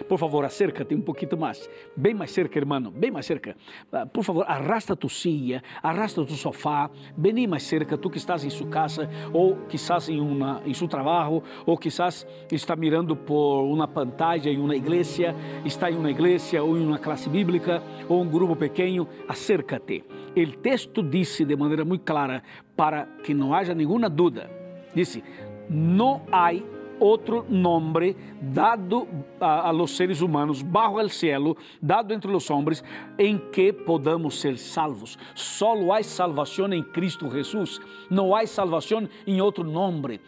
Por 0.08 0.18
favor, 0.18 0.44
acércate 0.44 0.94
um 0.94 1.00
pouquinho 1.00 1.38
mais. 1.38 1.68
Bem 1.96 2.14
mais 2.14 2.30
cerca, 2.30 2.58
hermano, 2.58 2.90
bem 2.90 3.10
mais 3.10 3.26
cerca. 3.26 3.56
Ah, 3.92 4.06
por 4.06 4.24
favor, 4.24 4.44
arrasta 4.48 4.96
tu 4.96 5.08
silla, 5.08 5.62
arrasta 5.82 6.24
tu 6.24 6.32
sofá, 6.32 6.90
vení 7.16 7.46
mais 7.46 7.62
cerca, 7.62 7.96
tu 7.96 8.10
que 8.10 8.18
estás 8.18 8.44
em 8.44 8.50
sua 8.50 8.68
casa, 8.68 9.08
ou 9.32 9.56
quizás 9.68 10.08
em, 10.08 10.20
uma, 10.20 10.62
em 10.64 10.74
seu 10.74 10.88
trabalho, 10.88 11.42
ou 11.66 11.76
quizás 11.76 12.26
está 12.50 12.74
mirando 12.76 13.16
por 13.16 13.62
uma 13.64 13.86
pantalla 13.86 14.48
em 14.48 14.58
uma 14.58 14.76
igreja, 14.76 15.34
está 15.64 15.90
em 15.90 15.96
uma 15.96 16.10
igreja 16.10 16.62
ou 16.62 16.76
em 16.76 16.86
uma 16.86 16.98
classe 16.98 17.28
bíblica, 17.28 17.82
ou 18.08 18.22
um 18.22 18.28
grupo 18.28 18.54
pequeno, 18.56 19.08
acércate. 19.28 20.04
O 20.36 20.56
texto 20.58 21.02
disse 21.02 21.44
de 21.44 21.56
maneira 21.56 21.84
muito 21.84 22.04
clara, 22.04 22.42
para 22.76 23.06
que 23.24 23.34
não 23.34 23.52
haja 23.52 23.74
nenhuma 23.74 24.08
dúvida, 24.08 24.50
disse, 24.94 25.22
não 25.68 26.22
há 26.30 26.54
outro 27.00 27.44
nome 27.48 28.14
dado 28.40 29.08
a, 29.40 29.68
a 29.68 29.72
los 29.72 29.96
seres 29.96 30.20
humanos 30.20 30.62
bajo 30.62 31.00
el 31.00 31.10
cielo, 31.10 31.56
dado 31.80 32.14
entre 32.14 32.30
los 32.30 32.50
hombres, 32.50 32.84
em 33.18 33.38
que 33.50 33.72
podamos 33.72 34.40
ser 34.40 34.58
salvos. 34.58 35.18
Solo 35.34 35.92
há 35.92 36.02
salvação 36.02 36.72
em 36.72 36.82
Cristo 36.82 37.30
Jesus. 37.30 37.80
Não 38.08 38.34
há 38.34 38.46
salvação 38.46 39.08
em 39.26 39.40
outro 39.40 39.64
nome. 39.64 40.20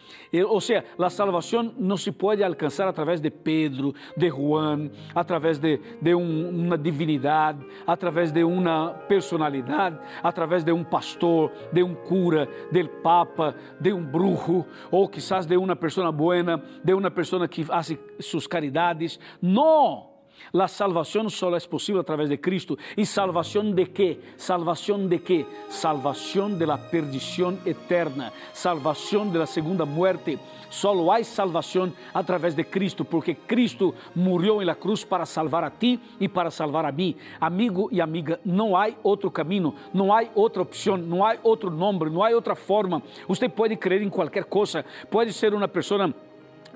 Ou 0.48 0.60
seja, 0.60 0.84
a 0.98 1.10
salvação 1.10 1.72
não 1.78 1.96
se 1.96 2.10
pode 2.10 2.42
alcançar 2.42 2.88
através 2.88 3.20
de 3.20 3.30
Pedro, 3.30 3.94
de 4.16 4.28
Juan, 4.30 4.90
através 5.14 5.58
de, 5.58 5.78
de 6.00 6.14
um, 6.14 6.48
uma 6.48 6.78
divinidade, 6.78 7.64
através 7.86 8.32
de 8.32 8.42
uma 8.42 8.90
personalidade, 9.08 9.98
através 10.22 10.64
de 10.64 10.72
um 10.72 10.82
pastor, 10.82 11.52
de 11.72 11.82
um 11.82 11.94
cura, 11.94 12.48
del 12.70 12.88
papa, 13.02 13.54
de 13.80 13.92
um 13.92 14.02
brujo, 14.02 14.64
ou 14.90 15.08
quizás 15.08 15.46
de 15.46 15.56
uma 15.56 15.76
pessoa 15.76 16.10
buena, 16.10 16.61
de 16.82 16.94
uma 16.94 17.10
pessoa 17.10 17.48
que 17.48 17.64
faz 17.64 17.96
suas 18.20 18.46
caridades. 18.46 19.18
Não! 19.40 20.12
La 20.50 20.68
salvación 20.68 21.30
solo 21.30 21.56
es 21.56 21.66
posible 21.66 22.00
a 22.00 22.04
través 22.04 22.28
de 22.28 22.40
Cristo. 22.40 22.76
¿Y 22.96 23.06
salvación 23.06 23.74
de 23.74 23.90
qué? 23.92 24.20
Salvación 24.36 25.08
de 25.08 25.22
qué? 25.22 25.46
Salvación 25.68 26.58
de 26.58 26.66
la 26.66 26.90
perdición 26.90 27.60
eterna, 27.64 28.32
salvación 28.52 29.32
de 29.32 29.38
la 29.38 29.46
segunda 29.46 29.84
muerte. 29.84 30.38
Solo 30.68 31.12
hay 31.12 31.22
salvación 31.24 31.94
a 32.14 32.24
través 32.24 32.56
de 32.56 32.64
Cristo, 32.64 33.04
porque 33.04 33.36
Cristo 33.36 33.94
murió 34.14 34.60
en 34.60 34.66
la 34.66 34.74
cruz 34.74 35.04
para 35.04 35.26
salvar 35.26 35.64
a 35.64 35.70
ti 35.70 36.00
y 36.18 36.28
para 36.28 36.50
salvar 36.50 36.86
a 36.86 36.92
mí. 36.92 37.14
Amigo 37.38 37.88
y 37.90 38.00
amiga, 38.00 38.38
no 38.44 38.78
hay 38.78 38.96
otro 39.02 39.30
camino, 39.30 39.74
no 39.92 40.14
hay 40.14 40.30
otra 40.34 40.62
opción, 40.62 41.08
no 41.08 41.26
hay 41.26 41.38
otro 41.42 41.70
nombre, 41.70 42.10
no 42.10 42.24
hay 42.24 42.32
otra 42.32 42.56
forma. 42.56 43.02
Usted 43.28 43.50
puede 43.50 43.78
creer 43.78 44.02
en 44.02 44.10
cualquier 44.10 44.48
cosa, 44.48 44.82
puede 45.10 45.30
ser 45.32 45.54
una 45.54 45.68
persona 45.68 46.12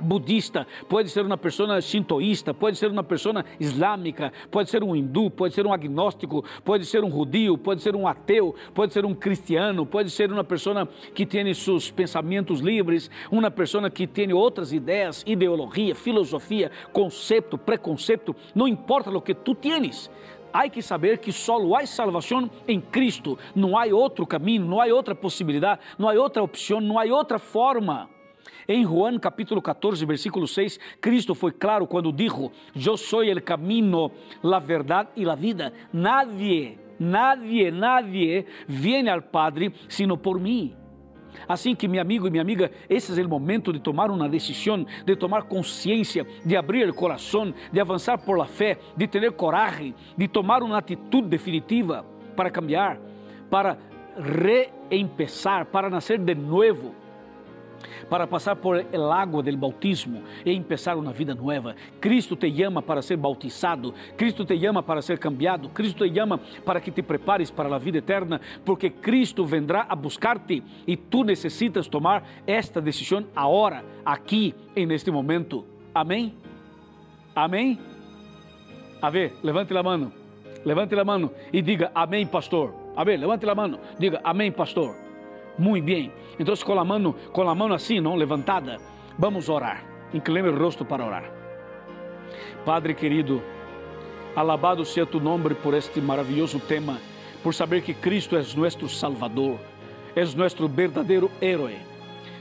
budista, 0.00 0.66
pode 0.88 1.08
ser 1.08 1.24
uma 1.24 1.36
pessoa 1.36 1.80
shintoísta, 1.80 2.52
pode 2.52 2.76
ser 2.76 2.90
uma 2.90 3.02
pessoa 3.02 3.44
islâmica, 3.58 4.32
pode 4.50 4.70
ser 4.70 4.82
um 4.82 4.94
hindu, 4.94 5.30
pode 5.30 5.54
ser 5.54 5.66
um 5.66 5.72
agnóstico, 5.72 6.44
pode 6.64 6.84
ser 6.86 7.04
um 7.04 7.10
judío, 7.10 7.56
pode 7.58 7.82
ser 7.82 7.96
um 7.96 8.06
ateu, 8.06 8.54
pode 8.74 8.92
ser 8.92 9.04
um 9.04 9.14
cristiano, 9.14 9.86
pode 9.86 10.10
ser 10.10 10.30
uma 10.30 10.44
pessoa 10.44 10.88
que 11.14 11.24
tem 11.24 11.52
seus 11.54 11.90
pensamentos 11.90 12.60
livres, 12.60 13.10
uma 13.30 13.50
pessoa 13.50 13.90
que 13.90 14.06
tem 14.06 14.32
outras 14.32 14.72
ideias, 14.72 15.22
ideologia, 15.26 15.94
filosofia, 15.94 16.70
conceito, 16.92 17.58
preconceito, 17.58 18.34
não 18.54 18.68
importa 18.68 19.10
o 19.10 19.20
que 19.20 19.34
tu 19.34 19.54
tienes. 19.54 20.10
Há 20.52 20.68
que 20.70 20.80
saber 20.80 21.18
que 21.18 21.32
só 21.32 21.58
há 21.76 21.86
salvação 21.86 22.50
em 22.66 22.80
Cristo, 22.80 23.38
não 23.54 23.76
há 23.76 23.84
outro 23.86 24.26
caminho, 24.26 24.64
não 24.64 24.80
há 24.80 24.86
outra 24.86 25.14
possibilidade, 25.14 25.80
não 25.98 26.08
há 26.08 26.14
outra 26.14 26.42
opção, 26.42 26.80
não 26.80 26.98
há 26.98 27.04
outra 27.04 27.38
forma. 27.38 28.08
Em 28.68 28.84
Juan 28.84 29.16
capítulo 29.18 29.62
14, 29.62 30.04
versículo 30.04 30.48
6, 30.48 30.80
Cristo 31.00 31.36
foi 31.36 31.52
claro 31.52 31.86
quando 31.86 32.12
dijo: 32.12 32.50
Eu 32.74 32.96
sou 32.96 33.22
o 33.22 33.42
caminho, 33.42 34.10
a 34.42 34.58
verdade 34.58 35.10
e 35.14 35.28
a 35.28 35.36
vida. 35.36 35.72
Nadie, 35.92 36.76
nadie, 36.98 37.70
nadie 37.70 38.44
viene 38.66 39.08
al 39.08 39.22
Padre 39.22 39.72
sino 39.88 40.16
por 40.16 40.40
mim. 40.40 40.74
Assim 41.46 41.76
que, 41.76 41.86
meu 41.86 42.00
amigo 42.00 42.26
e 42.26 42.30
minha 42.30 42.42
amiga, 42.42 42.72
esse 42.88 43.20
é 43.20 43.24
o 43.24 43.28
momento 43.28 43.72
de 43.72 43.78
tomar 43.78 44.10
uma 44.10 44.28
decisão, 44.28 44.84
de 45.04 45.14
tomar 45.14 45.42
consciência, 45.44 46.26
de 46.44 46.56
abrir 46.56 46.88
o 46.88 46.94
coração, 46.94 47.54
de 47.70 47.78
avançar 47.78 48.18
por 48.18 48.36
la 48.36 48.46
fé, 48.46 48.78
de 48.96 49.06
ter 49.06 49.30
coragem, 49.32 49.94
de 50.16 50.26
tomar 50.26 50.62
uma 50.62 50.78
atitude 50.78 51.28
definitiva 51.28 52.04
para 52.34 52.50
cambiar, 52.50 52.98
para 53.48 53.78
reempezar, 54.90 55.66
para 55.66 55.88
nascer 55.88 56.18
de 56.18 56.34
novo 56.34 57.05
para 58.08 58.26
passar 58.26 58.56
por 58.56 58.78
el 58.78 59.12
agua 59.12 59.42
del 59.42 59.56
bautismo 59.56 60.22
e 60.44 60.52
empezar 60.52 60.96
uma 60.96 61.12
vida 61.12 61.34
nova. 61.34 61.74
Cristo 62.00 62.36
te 62.36 62.50
llama 62.50 62.82
para 62.82 63.02
ser 63.02 63.16
bautizado, 63.16 63.94
Cristo 64.16 64.44
te 64.44 64.58
llama 64.58 64.82
para 64.82 65.02
ser 65.02 65.18
cambiado, 65.18 65.68
Cristo 65.70 66.04
te 66.04 66.10
llama 66.10 66.38
para 66.64 66.80
que 66.80 66.90
te 66.90 67.02
prepares 67.02 67.50
para 67.50 67.74
a 67.74 67.78
vida 67.78 67.98
eterna, 67.98 68.40
porque 68.64 68.90
Cristo 68.90 69.44
vendrá 69.44 69.86
a 69.88 69.94
buscar-te 69.94 70.62
e 70.86 70.96
tu 70.96 71.24
necessitas 71.24 71.88
tomar 71.88 72.24
esta 72.46 72.80
decisão 72.80 73.24
agora, 73.34 73.84
aqui, 74.04 74.54
este 74.74 75.10
momento. 75.10 75.64
Amém? 75.94 76.34
Amém? 77.34 77.78
A 79.00 79.10
ver, 79.10 79.34
levante 79.42 79.76
a 79.76 79.82
mão, 79.82 80.12
levante 80.64 80.98
a 80.98 81.04
mão 81.04 81.30
e 81.52 81.60
diga 81.60 81.90
amém, 81.94 82.26
pastor. 82.26 82.74
A 82.96 83.04
ver, 83.04 83.18
levante 83.18 83.48
a 83.48 83.54
mão, 83.54 83.78
diga 83.98 84.20
amém, 84.24 84.50
pastor. 84.50 84.96
Muito 85.58 85.84
bem. 85.84 86.12
Então, 86.38 86.54
com 86.64 86.78
a 86.78 86.84
mão, 86.84 87.14
com 87.32 87.48
a 87.48 87.54
mão 87.54 87.72
assim, 87.72 88.00
não 88.00 88.14
levantada, 88.14 88.78
vamos 89.18 89.48
orar. 89.48 89.84
Incline 90.12 90.48
o 90.48 90.58
rosto 90.58 90.84
para 90.84 91.04
orar. 91.04 91.30
Padre 92.64 92.94
querido, 92.94 93.42
alabado 94.34 94.84
seja 94.84 95.06
tu 95.06 95.20
nome 95.20 95.54
por 95.54 95.74
este 95.74 96.00
maravilhoso 96.00 96.60
tema, 96.60 96.98
por 97.42 97.54
saber 97.54 97.82
que 97.82 97.94
Cristo 97.94 98.36
é 98.36 98.42
nosso 98.42 98.88
Salvador, 98.88 99.58
é 100.14 100.24
nosso 100.24 100.68
verdadeiro 100.68 101.30
herói 101.40 101.95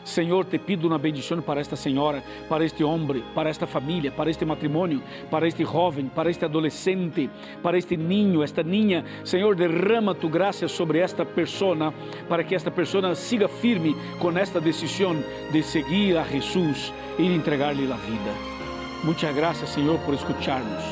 Senhor, 0.06 0.46
te 0.46 0.60
pido 0.60 0.88
uma 0.88 1.00
bendição 1.00 1.42
para 1.42 1.60
esta 1.60 1.76
senhora, 1.76 2.24
para 2.48 2.64
este 2.64 2.84
homem, 2.84 3.24
para 3.34 3.50
esta 3.50 3.66
família, 3.66 4.12
para 4.12 4.30
este 4.30 4.46
matrimônio, 4.46 5.02
para 5.32 5.48
este 5.48 5.66
jovem, 5.66 6.06
para 6.06 6.30
este 6.30 6.46
adolescente, 6.46 7.28
para 7.64 7.78
este 7.78 7.98
niño, 7.98 8.44
esta 8.44 8.62
niña. 8.62 9.04
Senhor, 9.24 9.56
derrama 9.56 10.14
tu 10.14 10.30
graça 10.30 10.68
sobre 10.68 11.00
esta 11.00 11.26
pessoa, 11.26 11.92
para 12.30 12.44
que 12.44 12.54
esta 12.54 12.70
pessoa 12.70 13.16
siga 13.16 13.48
firme 13.48 13.96
com 14.20 14.30
esta 14.38 14.62
decisão 14.62 15.16
de 15.52 15.64
seguir 15.64 16.18
a 16.18 16.24
Jesus 16.24 16.94
e 17.18 17.26
entregar-lhe 17.26 17.92
a 17.92 17.96
vida. 17.96 18.56
Muitas 19.04 19.36
graças, 19.36 19.70
Senhor, 19.70 20.00
por 20.02 20.14
escucharnos. 20.14 20.84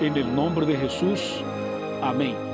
Em 0.00 0.10
nome 0.24 0.64
de 0.64 0.76
Jesus. 0.76 1.42
Amém. 2.02 2.53